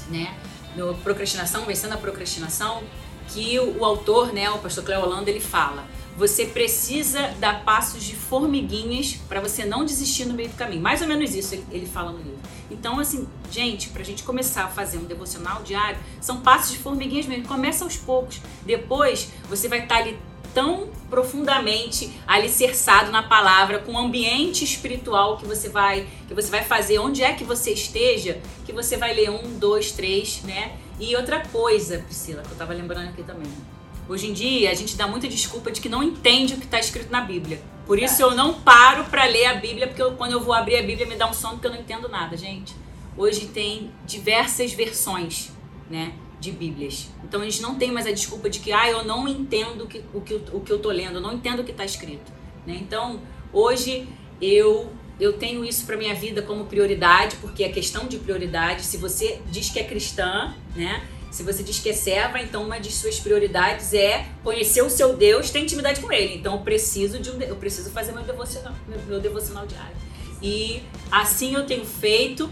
né, 0.08 0.34
no 0.74 0.94
Procrastinação, 0.94 1.66
Vencendo 1.66 1.92
a 1.92 1.98
Procrastinação, 1.98 2.82
que 3.28 3.58
o, 3.58 3.84
autor, 3.84 4.32
né, 4.32 4.50
o 4.50 4.58
pastor 4.58 4.84
Cleo 4.84 5.02
Holanda, 5.02 5.30
ele 5.30 5.40
fala: 5.40 5.84
você 6.16 6.46
precisa 6.46 7.34
dar 7.40 7.64
passos 7.64 8.02
de 8.04 8.14
formiguinhas 8.14 9.18
para 9.28 9.40
você 9.40 9.64
não 9.64 9.84
desistir 9.84 10.24
no 10.24 10.34
meio 10.34 10.48
do 10.48 10.54
caminho. 10.54 10.80
Mais 10.80 11.02
ou 11.02 11.08
menos 11.08 11.34
isso 11.34 11.54
ele, 11.70 11.86
fala 11.86 12.12
no 12.12 12.18
livro. 12.18 12.38
Então, 12.70 12.98
assim, 12.98 13.26
gente, 13.50 13.88
pra 13.90 14.02
gente 14.02 14.22
começar 14.22 14.64
a 14.64 14.68
fazer 14.68 14.98
um 14.98 15.04
devocional 15.04 15.62
diário, 15.62 15.98
são 16.20 16.40
passos 16.40 16.72
de 16.72 16.78
formiguinhas 16.78 17.26
mesmo. 17.26 17.46
Começa 17.46 17.84
aos 17.84 17.96
poucos. 17.96 18.40
Depois, 18.64 19.28
você 19.48 19.68
vai 19.68 19.80
estar 19.80 19.96
ali 19.96 20.16
tão 20.54 20.88
profundamente 21.10 22.12
alicerçado 22.26 23.10
na 23.10 23.24
palavra, 23.24 23.80
com 23.80 23.92
o 23.92 23.98
ambiente 23.98 24.62
espiritual 24.62 25.36
que 25.36 25.44
você 25.44 25.68
vai 25.68 26.06
que 26.28 26.34
você 26.34 26.48
vai 26.48 26.62
fazer, 26.62 27.00
onde 27.00 27.22
é 27.22 27.32
que 27.32 27.42
você 27.42 27.72
esteja, 27.72 28.40
que 28.64 28.72
você 28.72 28.96
vai 28.96 29.12
ler 29.12 29.30
um, 29.30 29.58
dois, 29.58 29.90
três, 29.90 30.42
né? 30.44 30.76
E 30.98 31.16
outra 31.16 31.40
coisa, 31.40 31.98
Priscila, 31.98 32.42
que 32.42 32.50
eu 32.52 32.56
tava 32.56 32.72
lembrando 32.72 33.08
aqui 33.08 33.22
também. 33.22 33.50
Hoje 34.08 34.28
em 34.28 34.32
dia, 34.32 34.70
a 34.70 34.74
gente 34.74 34.96
dá 34.96 35.06
muita 35.06 35.26
desculpa 35.26 35.70
de 35.70 35.80
que 35.80 35.88
não 35.88 36.02
entende 36.02 36.54
o 36.54 36.56
que 36.58 36.64
está 36.64 36.78
escrito 36.78 37.10
na 37.10 37.20
Bíblia. 37.22 37.60
Por 37.86 37.98
isso 37.98 38.22
eu 38.22 38.32
não 38.32 38.54
paro 38.60 39.04
para 39.04 39.24
ler 39.24 39.46
a 39.46 39.54
Bíblia, 39.54 39.86
porque 39.86 40.02
eu- 40.02 40.12
quando 40.12 40.32
eu 40.32 40.40
vou 40.40 40.54
abrir 40.54 40.76
a 40.76 40.82
Bíblia 40.82 41.06
me 41.06 41.16
dá 41.16 41.28
um 41.28 41.32
sono 41.34 41.54
porque 41.54 41.66
eu 41.66 41.72
não 41.72 41.80
entendo 41.80 42.08
nada, 42.08 42.36
gente. 42.36 42.74
Hoje 43.16 43.46
tem 43.46 43.90
diversas 44.06 44.72
versões, 44.72 45.50
né, 45.90 46.12
de 46.40 46.50
Bíblias. 46.52 47.08
Então 47.22 47.40
a 47.40 47.44
gente 47.44 47.60
não 47.62 47.76
tem 47.76 47.90
mais 47.90 48.06
a 48.06 48.12
desculpa 48.12 48.48
de 48.50 48.58
que, 48.60 48.72
ah, 48.72 48.88
eu 48.88 49.04
não 49.04 49.26
entendo 49.26 49.84
o 49.84 49.86
que, 49.86 50.02
o 50.12 50.20
que, 50.20 50.34
o 50.52 50.60
que 50.60 50.72
eu 50.72 50.78
tô 50.78 50.90
lendo, 50.90 51.16
eu 51.16 51.20
não 51.20 51.32
entendo 51.32 51.60
o 51.60 51.64
que 51.64 51.70
está 51.70 51.84
escrito. 51.84 52.32
Né? 52.66 52.78
Então, 52.80 53.20
hoje 53.52 54.08
eu 54.40 54.90
eu 55.18 55.34
tenho 55.34 55.64
isso 55.64 55.84
para 55.86 55.96
minha 55.96 56.14
vida 56.14 56.42
como 56.42 56.64
prioridade, 56.64 57.36
porque 57.36 57.62
é 57.62 57.68
questão 57.68 58.06
de 58.06 58.18
prioridade. 58.18 58.84
Se 58.84 58.96
você 58.96 59.40
diz 59.50 59.70
que 59.70 59.78
é 59.78 59.84
cristã, 59.84 60.54
né? 60.74 61.02
Se 61.30 61.42
você 61.42 61.64
diz 61.64 61.80
que 61.80 61.88
é 61.88 61.92
serva, 61.92 62.38
então 62.38 62.62
uma 62.62 62.78
de 62.78 62.92
suas 62.92 63.18
prioridades 63.18 63.92
é 63.92 64.26
conhecer 64.44 64.82
o 64.82 64.90
seu 64.90 65.16
Deus, 65.16 65.50
ter 65.50 65.58
intimidade 65.58 66.00
com 66.00 66.12
ele. 66.12 66.36
Então 66.36 66.54
eu 66.54 66.60
preciso 66.60 67.18
de 67.18 67.30
um, 67.30 67.40
eu 67.40 67.56
preciso 67.56 67.90
fazer 67.90 68.12
meu 68.12 68.22
devocional, 68.22 68.72
meu, 68.86 69.00
meu 69.06 69.20
devocional 69.20 69.66
diário. 69.66 69.96
E 70.40 70.82
assim 71.10 71.54
eu 71.54 71.66
tenho 71.66 71.84
feito 71.84 72.48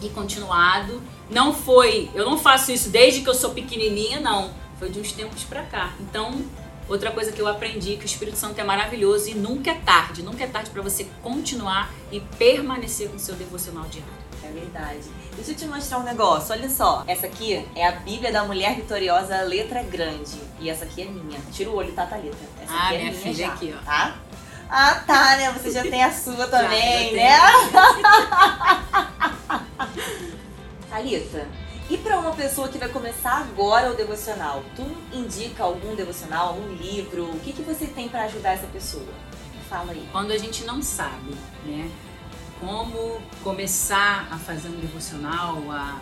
e 0.00 0.08
continuado. 0.08 1.02
Não 1.30 1.52
foi, 1.52 2.10
eu 2.14 2.24
não 2.24 2.38
faço 2.38 2.70
isso 2.70 2.90
desde 2.90 3.22
que 3.22 3.28
eu 3.28 3.34
sou 3.34 3.50
pequenininha, 3.50 4.20
não. 4.20 4.52
Foi 4.78 4.88
de 4.88 5.00
uns 5.00 5.12
tempos 5.12 5.42
pra 5.44 5.62
cá. 5.62 5.94
Então, 6.00 6.44
outra 6.88 7.10
coisa 7.10 7.32
que 7.32 7.40
eu 7.40 7.48
aprendi 7.48 7.96
que 7.96 8.04
o 8.04 8.06
Espírito 8.06 8.36
Santo 8.36 8.60
é 8.60 8.64
maravilhoso 8.64 9.30
e 9.30 9.34
nunca 9.34 9.70
é 9.70 9.74
tarde, 9.74 10.22
nunca 10.22 10.44
é 10.44 10.46
tarde 10.46 10.70
para 10.70 10.82
você 10.82 11.06
continuar 11.22 11.90
e 12.10 12.20
permanecer 12.20 13.08
com 13.08 13.16
o 13.16 13.20
seu 13.20 13.34
devocional 13.34 13.84
diário. 13.84 14.12
É 14.44 14.48
verdade. 14.48 15.02
Deixa 15.36 15.52
eu 15.52 15.54
te 15.54 15.64
mostrar 15.66 15.98
um 15.98 16.02
negócio. 16.02 16.52
Olha 16.52 16.68
só. 16.68 17.04
Essa 17.06 17.26
aqui 17.26 17.64
é 17.76 17.86
a 17.86 17.92
Bíblia 17.92 18.32
da 18.32 18.44
Mulher 18.44 18.74
Vitoriosa, 18.74 19.40
letra 19.42 19.82
grande. 19.82 20.36
E 20.60 20.68
essa 20.68 20.84
aqui 20.84 21.02
é 21.02 21.04
minha. 21.06 21.38
Tira 21.52 21.70
o 21.70 21.76
olho, 21.76 21.92
tá, 21.92 22.06
Thalita? 22.06 22.36
Essa 22.60 22.72
Ah, 22.72 22.86
aqui 22.86 22.94
é 22.94 22.98
minha 22.98 23.10
minha 23.12 23.22
filha 23.22 23.46
já, 23.46 23.52
aqui, 23.52 23.74
ó. 23.78 23.84
Tá? 23.84 24.16
Ah, 24.68 24.94
tá, 25.06 25.36
né? 25.36 25.52
Você 25.52 25.70
já 25.70 25.82
tem 25.82 26.02
a 26.02 26.10
sua 26.12 26.46
também, 26.48 27.10
já 27.10 27.16
né? 27.16 27.38
Thalita, 30.90 31.46
e 31.90 31.98
pra 31.98 32.18
uma 32.18 32.32
pessoa 32.34 32.68
que 32.68 32.78
vai 32.78 32.88
começar 32.88 33.38
agora 33.38 33.92
o 33.92 33.94
devocional, 33.94 34.64
tu 34.74 34.86
indica 35.12 35.64
algum 35.64 35.94
devocional, 35.94 36.48
algum 36.48 36.72
livro? 36.74 37.24
O 37.24 37.40
que, 37.40 37.52
que 37.52 37.62
você 37.62 37.86
tem 37.86 38.08
pra 38.08 38.22
ajudar 38.24 38.52
essa 38.52 38.66
pessoa? 38.66 39.08
Fala 39.68 39.92
aí. 39.92 40.08
Quando 40.12 40.32
a 40.32 40.38
gente 40.38 40.64
não 40.64 40.82
sabe, 40.82 41.34
né, 41.64 41.90
como 42.60 43.20
começar 43.42 44.28
a 44.30 44.38
fazer 44.38 44.68
um 44.68 44.78
devocional, 44.80 45.62
a 45.70 46.00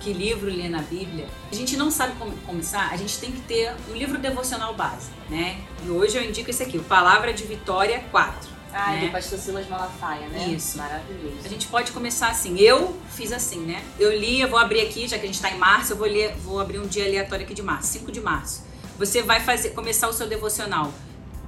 que 0.00 0.12
livro 0.12 0.46
ler 0.46 0.68
na 0.68 0.80
Bíblia, 0.80 1.26
a 1.50 1.54
gente 1.54 1.76
não 1.76 1.90
sabe 1.90 2.16
como 2.18 2.32
começar, 2.38 2.88
a 2.90 2.96
gente 2.96 3.18
tem 3.18 3.32
que 3.32 3.40
ter 3.42 3.74
um 3.90 3.94
livro 3.94 4.18
devocional 4.18 4.74
básico, 4.74 5.14
né? 5.28 5.60
E 5.84 5.90
hoje 5.90 6.16
eu 6.16 6.22
indico 6.22 6.50
esse 6.50 6.62
aqui, 6.62 6.78
o 6.78 6.84
Palavra 6.84 7.32
de 7.32 7.44
Vitória 7.44 8.04
4. 8.10 8.57
Ah, 8.72 8.92
né? 8.92 9.06
do 9.06 9.12
pastor 9.12 9.38
Silas 9.38 9.68
Malafaia, 9.68 10.28
né? 10.28 10.48
Isso. 10.48 10.78
Maravilhoso. 10.78 11.38
A 11.44 11.48
gente 11.48 11.66
pode 11.68 11.92
começar 11.92 12.28
assim. 12.28 12.58
Eu 12.58 12.96
fiz 13.10 13.32
assim, 13.32 13.60
né? 13.60 13.82
Eu 13.98 14.16
li, 14.16 14.40
eu 14.40 14.48
vou 14.48 14.58
abrir 14.58 14.82
aqui, 14.82 15.08
já 15.08 15.18
que 15.18 15.24
a 15.24 15.26
gente 15.26 15.40
tá 15.40 15.50
em 15.50 15.58
março, 15.58 15.92
eu 15.92 15.96
vou 15.96 16.06
ler, 16.06 16.34
vou 16.36 16.60
abrir 16.60 16.78
um 16.78 16.86
dia 16.86 17.04
aleatório 17.04 17.44
aqui 17.44 17.54
de 17.54 17.62
março, 17.62 17.88
5 17.92 18.12
de 18.12 18.20
março. 18.20 18.64
Você 18.98 19.22
vai 19.22 19.40
fazer 19.40 19.70
começar 19.70 20.08
o 20.08 20.12
seu 20.12 20.26
devocional 20.26 20.92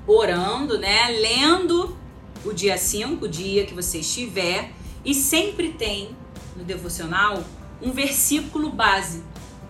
orando, 0.07 0.79
né? 0.79 1.09
Lendo 1.21 1.97
o 2.45 2.53
dia 2.53 2.79
5, 2.79 3.25
o 3.25 3.29
dia 3.29 3.67
que 3.67 3.75
você 3.75 3.99
estiver, 3.99 4.73
e 5.05 5.15
sempre 5.15 5.71
tem 5.73 6.17
no 6.57 6.65
devocional 6.65 7.43
um 7.83 7.93
versículo 7.93 8.71
base. 8.71 9.23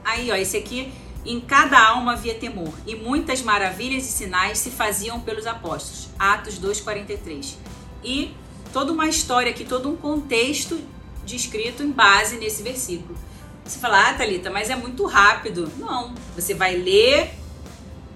Aí, 0.05 0.31
ó, 0.31 0.35
esse 0.35 0.57
aqui, 0.57 0.93
em 1.25 1.41
cada 1.41 1.79
alma 1.79 2.13
havia 2.13 2.35
temor, 2.35 2.73
e 2.87 2.95
muitas 2.95 3.43
maravilhas 3.43 4.05
e 4.05 4.13
sinais 4.13 4.59
se 4.59 4.71
faziam 4.71 5.21
pelos 5.21 5.47
apóstolos. 5.47 6.09
Atos 6.19 6.59
2:43. 6.59 7.57
E 8.03 8.35
toda 8.73 8.93
uma 8.93 9.09
história 9.09 9.51
aqui, 9.51 9.65
todo 9.65 9.89
um 9.89 9.97
contexto 9.97 10.81
descrito 11.25 11.83
em 11.83 11.91
base 11.91 12.37
nesse 12.37 12.63
versículo. 12.63 13.17
Você 13.65 13.79
fala, 13.79 14.11
ah, 14.11 14.15
Thalita, 14.15 14.51
mas 14.51 14.71
é 14.71 14.75
muito 14.75 15.05
rápido. 15.07 15.71
Não, 15.77 16.15
você 16.35 16.55
vai 16.55 16.77
ler 16.77 17.31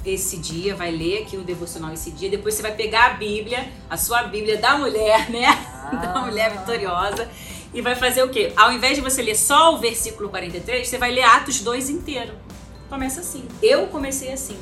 esse 0.05 0.37
dia, 0.39 0.75
vai 0.75 0.91
ler 0.91 1.23
aqui 1.23 1.37
o 1.37 1.43
devocional 1.43 1.93
esse 1.93 2.11
dia, 2.11 2.29
depois 2.29 2.55
você 2.55 2.63
vai 2.63 2.75
pegar 2.75 3.07
a 3.07 3.11
Bíblia, 3.11 3.71
a 3.89 3.97
sua 3.97 4.25
Bíblia 4.25 4.59
da 4.59 4.77
mulher, 4.77 5.29
né? 5.31 5.47
Da 5.93 6.21
mulher 6.21 6.59
vitoriosa, 6.59 7.31
e 7.73 7.81
vai 7.81 7.95
fazer 7.95 8.23
o 8.23 8.29
quê? 8.29 8.53
Ao 8.57 8.73
invés 8.73 8.97
de 8.97 9.01
você 9.01 9.23
ler 9.23 9.37
só 9.37 9.75
o 9.75 9.79
versículo 9.79 10.29
43, 10.29 10.87
você 10.87 10.99
vai 10.99 11.13
ler 11.13 11.23
Atos 11.23 11.61
2 11.61 11.89
inteiro. 11.91 12.33
Começa 12.89 13.21
assim. 13.21 13.47
Eu 13.63 13.87
comecei 13.89 14.33
assim. 14.33 14.57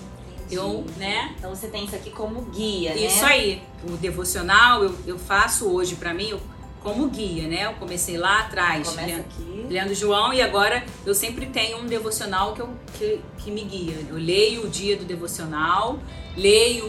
Eu, 0.50 0.84
né? 0.98 1.34
Então 1.38 1.54
você 1.54 1.66
tem 1.68 1.84
isso 1.84 1.94
aqui 1.96 2.10
como 2.10 2.42
guia, 2.42 2.94
né? 2.94 3.06
Isso 3.06 3.24
aí. 3.24 3.62
O 3.84 3.96
devocional 3.96 4.84
eu, 4.84 4.94
eu 5.06 5.18
faço 5.18 5.66
hoje 5.68 5.94
pra 5.96 6.12
mim 6.12 6.28
eu- 6.28 6.40
como 6.82 7.08
guia, 7.08 7.46
né? 7.48 7.64
Eu 7.66 7.74
comecei 7.74 8.18
lá 8.18 8.40
atrás, 8.40 8.88
Começa 8.88 9.06
lendo, 9.06 9.20
aqui. 9.20 9.66
lendo 9.70 9.94
João, 9.94 10.32
e 10.34 10.42
agora 10.42 10.84
eu 11.06 11.14
sempre 11.14 11.46
tenho 11.46 11.78
um 11.78 11.86
devocional 11.86 12.54
que, 12.54 12.60
eu, 12.60 12.68
que, 12.98 13.20
que 13.38 13.50
me 13.52 13.62
guia. 13.62 13.96
Eu 14.08 14.16
leio 14.16 14.64
o 14.64 14.68
dia 14.68 14.96
do 14.96 15.04
devocional, 15.04 15.98
leio 16.36 16.86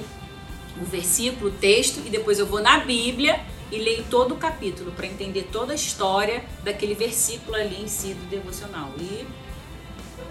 o 0.81 0.85
versículo, 0.85 1.49
o 1.51 1.53
texto, 1.53 2.01
e 2.05 2.09
depois 2.09 2.39
eu 2.39 2.47
vou 2.47 2.59
na 2.61 2.79
Bíblia 2.79 3.39
e 3.71 3.77
leio 3.77 4.03
todo 4.09 4.33
o 4.33 4.37
capítulo 4.37 4.91
para 4.91 5.05
entender 5.05 5.47
toda 5.51 5.73
a 5.73 5.75
história 5.75 6.43
daquele 6.63 6.95
versículo 6.95 7.55
ali 7.55 7.79
em 7.81 7.87
si 7.87 8.15
do 8.15 8.25
devocional. 8.29 8.89
E 8.99 9.25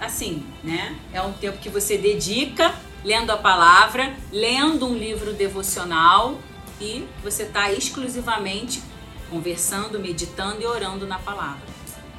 assim, 0.01 0.45
né? 0.63 0.97
É 1.13 1.21
um 1.23 1.33
tempo 1.33 1.59
que 1.59 1.69
você 1.69 1.97
dedica 1.97 2.75
lendo 3.05 3.31
a 3.31 3.37
palavra, 3.37 4.15
lendo 4.31 4.87
um 4.87 4.95
livro 4.95 5.33
devocional 5.33 6.39
e 6.81 7.07
você 7.23 7.45
está 7.45 7.71
exclusivamente 7.73 8.83
conversando, 9.31 9.99
meditando 9.99 10.61
e 10.61 10.67
orando 10.67 11.07
na 11.07 11.19
palavra. 11.19 11.63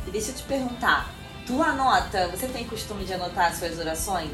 E 0.08 0.12
deixa 0.12 0.32
eu 0.32 0.36
te 0.36 0.44
perguntar, 0.44 1.10
tu 1.46 1.62
anota, 1.62 2.28
você 2.30 2.48
tem 2.48 2.66
costume 2.66 3.06
de 3.06 3.14
anotar 3.14 3.52
as 3.52 3.60
suas 3.60 3.78
orações? 3.78 4.30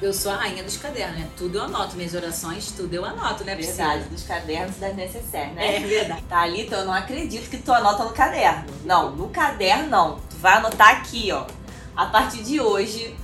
Eu 0.00 0.12
sou 0.12 0.32
a 0.32 0.36
rainha 0.36 0.64
dos 0.64 0.76
cadernos, 0.76 1.16
né? 1.16 1.28
Tudo 1.36 1.58
eu 1.58 1.62
anoto, 1.62 1.94
minhas 1.94 2.12
orações, 2.12 2.72
tudo 2.72 2.92
eu 2.92 3.04
anoto, 3.04 3.44
né, 3.44 3.54
Priscila? 3.54 3.88
Verdade, 3.90 4.08
dos 4.08 4.22
cadernos 4.24 4.76
da 4.76 4.88
necessaire, 4.88 5.52
né? 5.52 5.76
É 5.76 5.80
verdade. 5.80 6.22
Thalita, 6.22 6.76
eu 6.76 6.84
não 6.86 6.92
acredito 6.92 7.48
que 7.48 7.58
tu 7.58 7.72
anota 7.72 8.02
no 8.02 8.10
caderno. 8.10 8.64
Não, 8.84 9.12
no 9.12 9.28
caderno 9.28 9.88
não. 9.88 10.16
Tu 10.28 10.36
vai 10.38 10.54
anotar 10.54 10.90
aqui, 10.96 11.30
ó. 11.30 11.46
A 11.94 12.06
partir 12.06 12.42
de 12.42 12.58
hoje, 12.58 13.14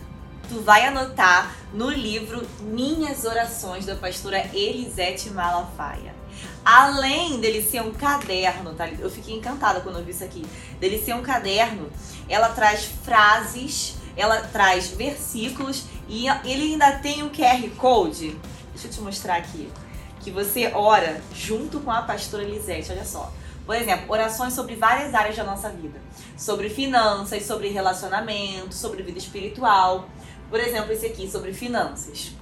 tu 0.46 0.60
vai 0.60 0.84
anotar 0.84 1.56
no 1.72 1.88
livro 1.88 2.46
Minhas 2.60 3.25
Orações, 3.25 3.87
da 3.87 3.94
pastora 3.94 4.38
Elisete 4.52 5.30
Malafaia. 5.30 6.14
Além 6.62 7.40
dele 7.40 7.62
ser 7.62 7.80
um 7.80 7.92
caderno, 7.92 8.75
tá? 8.75 8.87
Eu 8.87 9.10
fiquei 9.10 9.34
encantada 9.37 9.81
quando 9.81 9.98
eu 9.98 10.04
vi 10.04 10.11
isso 10.11 10.22
aqui. 10.22 10.44
Dele 10.78 11.02
ser 11.02 11.14
um 11.14 11.22
caderno, 11.22 11.90
ela 12.28 12.50
traz 12.50 12.85
frases, 13.02 13.94
ela 14.14 14.42
traz 14.42 14.88
versículos 14.88 15.85
e 16.07 16.26
ele 16.44 16.72
ainda 16.72 16.92
tem 16.98 17.22
um 17.22 17.31
QR 17.31 17.66
Code. 17.78 18.38
Deixa 18.72 18.87
eu 18.87 18.90
te 18.90 19.00
mostrar 19.00 19.37
aqui. 19.37 19.72
Que 20.20 20.31
você 20.31 20.70
ora 20.74 21.22
junto 21.35 21.81
com 21.81 21.90
a 21.90 22.02
pastora 22.02 22.42
Elisete, 22.42 22.92
olha 22.92 23.04
só. 23.04 23.33
Por 23.68 23.76
exemplo, 23.76 24.07
orações 24.09 24.54
sobre 24.54 24.76
várias 24.76 25.14
áreas 25.14 25.37
da 25.37 25.44
nossa 25.44 25.68
vida. 25.68 26.00
Sobre 26.38 26.70
finanças, 26.70 27.44
sobre 27.44 27.68
relacionamento, 27.68 28.74
sobre 28.74 29.02
vida 29.02 29.18
espiritual. 29.18 30.09
Por 30.48 30.59
exemplo, 30.59 30.90
esse 30.90 31.04
aqui, 31.04 31.31
sobre 31.31 31.52
finanças. 31.52 32.33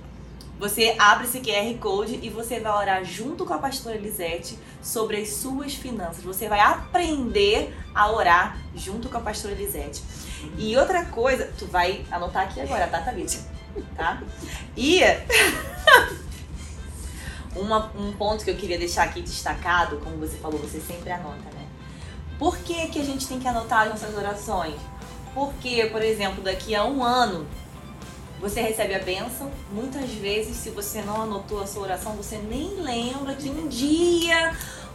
Você 0.57 0.95
abre 0.97 1.27
esse 1.27 1.41
QR 1.41 1.77
Code 1.81 2.21
e 2.23 2.31
você 2.31 2.61
vai 2.61 2.81
orar 2.81 3.05
junto 3.05 3.45
com 3.45 3.53
a 3.53 3.59
pastora 3.59 3.97
Elisete 3.97 4.57
sobre 4.81 5.17
as 5.17 5.31
suas 5.31 5.75
finanças. 5.75 6.23
Você 6.23 6.49
vai 6.49 6.61
aprender 6.61 7.77
a 7.93 8.09
orar 8.09 8.59
junto 8.77 9.09
com 9.09 9.19
a 9.19 9.21
pastora 9.21 9.53
Elisete. 9.53 10.05
E 10.57 10.77
outra 10.77 11.07
coisa, 11.07 11.53
tu 11.59 11.67
vai 11.67 12.07
anotar 12.09 12.45
aqui 12.45 12.61
agora, 12.61 12.87
tá, 12.87 13.01
Thalita? 13.01 13.39
Tá? 13.97 14.23
E 14.77 15.01
uma- 17.61 17.91
um 17.97 18.13
ponto 18.13 18.45
que 18.45 18.51
eu 18.51 18.57
queria 18.57 18.79
deixar 18.79 19.05
aqui 19.05 19.21
destacado, 19.23 19.99
como 19.99 20.17
você 20.19 20.37
falou, 20.37 20.59
você 20.59 20.81
sempre 20.81 21.11
anota, 21.11 21.45
né? 21.55 21.65
Por 22.39 22.57
que, 22.59 22.89
que 22.89 23.01
a 23.01 23.05
gente 23.05 23.27
tem 23.27 23.39
que 23.41 23.49
anotar 23.49 23.83
as 23.83 23.89
nossas 23.91 24.17
orações? 24.17 24.75
Porque, 25.35 25.87
por 25.87 26.03
exemplo, 26.03 26.43
daqui 26.43 26.75
a 26.75 26.85
um 26.85 27.03
ano 27.03 27.47
você 28.41 28.61
recebe 28.61 28.95
a 28.95 28.99
bênção. 28.99 29.51
Muitas 29.73 30.11
vezes, 30.11 30.57
se 30.57 30.71
você 30.71 31.01
não 31.03 31.23
anotou 31.23 31.63
a 31.63 31.67
sua 31.67 31.83
oração, 31.85 32.13
você 32.13 32.37
nem 32.37 32.75
lembra 32.81 33.35
que 33.35 33.49
um 33.49 33.67
dia, 33.69 34.55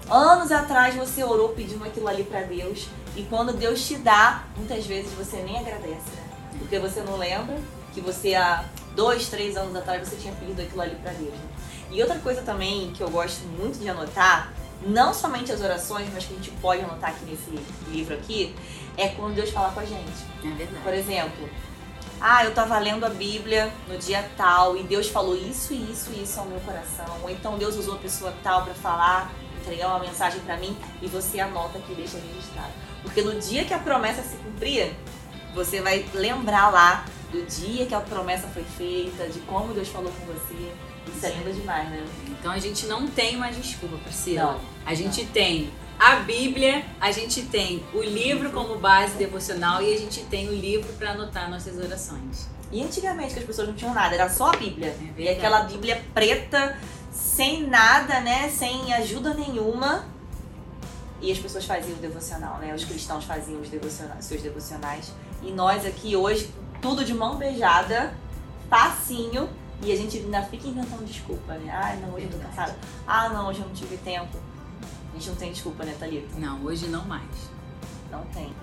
anos 0.10 0.52
atrás, 0.52 0.94
você 0.96 1.24
orou 1.24 1.50
pedindo 1.50 1.84
aquilo 1.84 2.08
ali 2.08 2.24
pra 2.24 2.42
Deus. 2.42 2.88
E 3.16 3.24
quando 3.24 3.52
Deus 3.54 3.86
te 3.88 3.98
dá, 3.98 4.44
muitas 4.56 4.86
vezes 4.86 5.12
você 5.14 5.38
nem 5.38 5.58
agradece, 5.58 6.10
né? 6.16 6.24
Porque 6.60 6.78
você 6.80 7.02
não 7.02 7.18
lembra 7.18 7.58
que 7.94 8.00
você 8.00 8.36
há 8.36 8.64
dois, 8.96 9.28
três 9.28 9.58
anos 9.58 9.76
atrás 9.76 10.08
você 10.08 10.16
tinha 10.16 10.34
pedido 10.36 10.62
aquilo 10.62 10.82
ali 10.82 10.96
pra 10.96 11.12
Deus. 11.12 11.34
né? 11.34 11.40
E 11.92 12.02
outra 12.02 12.18
coisa 12.20 12.42
também 12.42 12.92
que 12.94 13.02
eu 13.02 13.10
gosto 13.10 13.46
muito 13.48 13.80
de 13.80 13.90
anotar, 13.90 14.54
não 14.86 15.14
somente 15.14 15.52
as 15.52 15.62
orações, 15.62 16.08
mas 16.14 16.26
que 16.26 16.34
a 16.34 16.38
gente 16.38 16.52
pode 16.62 16.82
anotar 16.82 17.12
aqui 17.12 17.26
nesse 17.26 17.52
livro 17.90 18.16
aqui, 18.16 18.56
é 18.98 19.10
quando 19.10 19.36
Deus 19.36 19.50
fala 19.50 19.72
com 19.72 19.80
a 19.80 19.86
gente. 19.86 20.26
É 20.44 20.50
verdade. 20.50 20.84
Por 20.84 20.94
exemplo, 20.94 21.50
ah, 22.20 22.46
eu 22.46 22.54
tava 22.54 22.78
lendo 22.80 23.06
a 23.06 23.10
Bíblia 23.10 23.72
no 23.88 23.98
dia 23.98 24.30
tal 24.38 24.78
e 24.78 24.84
Deus 24.84 25.08
falou 25.08 25.36
isso, 25.36 25.74
isso, 25.74 26.12
isso 26.14 26.40
ao 26.40 26.46
meu 26.46 26.60
coração. 26.62 27.18
Ou 27.24 27.30
então 27.30 27.58
Deus 27.58 27.76
usou 27.76 27.96
a 27.96 27.98
pessoa 27.98 28.34
tal 28.44 28.64
pra 28.64 28.74
falar, 28.74 29.32
entregar 29.60 29.88
uma 29.88 30.00
mensagem 30.00 30.40
pra 30.42 30.58
mim 30.58 30.78
e 31.02 31.08
você 31.08 31.40
anota 31.40 31.78
aqui 31.78 31.92
e 31.92 31.96
deixa 31.96 32.18
registrado. 32.18 32.72
Porque 33.02 33.22
no 33.22 33.40
dia 33.40 33.66
que 33.66 33.74
a 33.74 33.80
promessa 33.80 34.22
se 34.22 34.36
cumprir, 34.38 34.94
você 35.54 35.82
vai 35.82 36.06
lembrar 36.14 36.70
lá 36.70 37.06
do 37.32 37.44
dia 37.46 37.86
que 37.86 37.96
a 37.96 38.00
promessa 38.00 38.48
foi 38.48 38.64
feita, 38.64 39.28
de 39.28 39.40
como 39.42 39.74
Deus 39.74 39.88
falou 39.88 40.12
com 40.12 40.26
você. 40.28 40.72
Isso 41.16 41.26
é 41.26 41.30
lindo 41.30 41.54
demais, 41.54 41.90
né? 41.90 42.06
Então 42.28 42.52
a 42.52 42.60
gente 42.60 42.86
não 42.86 43.08
tem 43.08 43.38
mais 43.38 43.56
desculpa, 43.56 43.98
Priscila. 43.98 44.54
Não, 44.54 44.62
A 44.86 44.94
gente 44.94 45.26
tem 45.26 45.72
a 46.00 46.16
Bíblia, 46.16 46.84
a 47.00 47.12
gente 47.12 47.44
tem 47.44 47.84
o 47.94 48.02
livro 48.02 48.52
como 48.52 48.80
base 48.80 49.16
devocional 49.16 49.84
e 49.84 49.94
a 49.94 49.98
gente 49.98 50.24
tem 50.24 50.50
o 50.50 50.54
livro 50.54 50.92
para 50.94 51.12
anotar 51.12 51.50
nossas 51.50 51.78
orações. 51.78 52.50
E 52.72 52.82
antigamente 52.82 53.34
que 53.34 53.40
as 53.40 53.46
pessoas 53.46 53.68
não 53.68 53.76
tinham 53.76 53.94
nada, 53.94 54.16
era 54.16 54.30
só 54.30 54.48
a 54.48 54.56
Bíblia. 54.56 54.96
É 55.18 55.22
e 55.22 55.30
aquela 55.30 55.62
Bíblia 55.64 56.04
preta, 56.14 56.78
sem 57.12 57.68
nada, 57.68 58.20
né? 58.22 58.50
Sem 58.50 58.94
ajuda 58.94 59.34
nenhuma. 59.34 60.06
E 61.22 61.32
as 61.32 61.38
pessoas 61.38 61.66
faziam 61.66 61.96
o 61.98 62.02
devocional, 62.02 62.58
né? 62.58 62.74
Os 62.74 62.84
cristãos 62.84 63.26
faziam 63.26 63.62
os 63.62 63.70
devocionais, 63.70 64.26
seus 64.26 64.42
devocionais. 64.42 65.14
E 65.44 65.52
nós 65.52 65.86
aqui 65.86 66.16
hoje, 66.16 66.50
tudo 66.82 67.06
de 67.06 67.14
mão 67.14 67.36
beijada, 67.36 68.14
facinho. 68.70 69.48
E 69.84 69.92
a 69.92 69.96
gente 69.96 70.18
ainda 70.18 70.44
fica 70.44 70.68
inventando 70.68 71.06
desculpa, 71.06 71.54
né? 71.56 71.72
Ai, 71.74 71.98
não, 71.98 72.14
hoje 72.14 72.26
eu 72.26 72.32
tô 72.32 72.38
cansada. 72.38 72.78
Ah, 73.08 73.30
não, 73.30 73.50
hoje 73.50 73.62
eu 73.62 73.68
não 73.68 73.74
tive 73.74 73.98
tempo. 73.98 74.38
A 75.12 75.18
gente 75.18 75.30
não 75.30 75.36
tem 75.36 75.52
desculpa, 75.52 75.84
né, 75.84 75.96
Thalita? 76.00 76.38
Não, 76.38 76.64
hoje 76.64 76.88
não 76.88 77.04
mais. 77.06 77.30
Não 78.12 78.24
tem. 78.26 78.54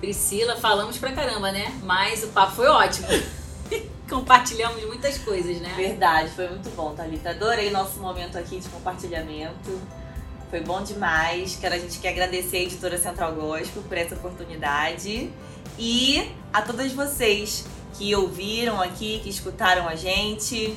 Priscila, 0.00 0.56
falamos 0.56 0.98
pra 0.98 1.12
caramba, 1.12 1.52
né? 1.52 1.78
Mas 1.82 2.24
o 2.24 2.28
papo 2.28 2.56
foi 2.56 2.66
ótimo. 2.66 3.08
Compartilhamos 4.08 4.82
muitas 4.86 5.18
coisas, 5.18 5.60
né? 5.60 5.72
Verdade, 5.76 6.30
foi 6.30 6.48
muito 6.48 6.70
bom, 6.74 6.94
Thalita. 6.94 7.30
Adorei 7.30 7.70
nosso 7.70 8.00
momento 8.00 8.38
aqui 8.38 8.58
de 8.58 8.68
compartilhamento. 8.68 9.80
Foi 10.50 10.60
bom 10.60 10.82
demais. 10.82 11.56
Quero, 11.60 11.74
a 11.74 11.78
gente 11.78 11.98
quer 11.98 12.10
agradecer 12.10 12.58
a 12.58 12.60
editora 12.60 12.98
Central 12.98 13.34
Gospel 13.34 13.82
por 13.82 13.98
essa 13.98 14.14
oportunidade. 14.14 15.30
E 15.78 16.30
a 16.52 16.62
todas 16.62 16.92
vocês 16.92 17.66
que 17.94 18.14
ouviram 18.14 18.80
aqui, 18.80 19.20
que 19.22 19.28
escutaram 19.28 19.88
a 19.88 19.94
gente. 19.94 20.76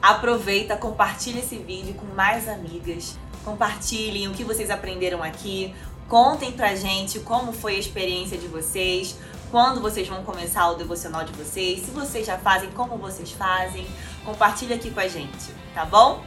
Aproveita, 0.00 0.76
compartilha 0.76 1.40
esse 1.40 1.56
vídeo 1.56 1.94
com 1.94 2.06
mais 2.14 2.48
amigas. 2.48 3.16
Compartilhem 3.44 4.28
o 4.28 4.32
que 4.32 4.44
vocês 4.44 4.70
aprenderam 4.70 5.22
aqui. 5.22 5.74
Contem 6.08 6.52
pra 6.52 6.74
gente 6.74 7.20
como 7.20 7.52
foi 7.52 7.76
a 7.76 7.78
experiência 7.78 8.36
de 8.36 8.46
vocês. 8.46 9.16
quando 9.50 9.82
vocês 9.82 10.08
vão 10.08 10.24
começar 10.24 10.70
o 10.70 10.76
devocional 10.76 11.24
de 11.24 11.32
vocês, 11.34 11.80
se 11.80 11.90
vocês 11.90 12.26
já 12.26 12.38
fazem, 12.38 12.70
como 12.70 12.96
vocês 12.96 13.32
fazem. 13.32 13.86
Compartilha 14.24 14.76
aqui 14.76 14.90
com 14.90 15.00
a 15.00 15.06
gente, 15.06 15.52
tá 15.74 15.84
bom? 15.84 16.24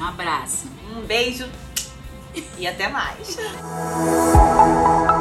Um 0.00 0.04
abraço. 0.04 0.64
Um 0.96 1.02
beijo 1.02 1.46
e 2.58 2.66
até 2.66 2.88
mais. 2.88 3.36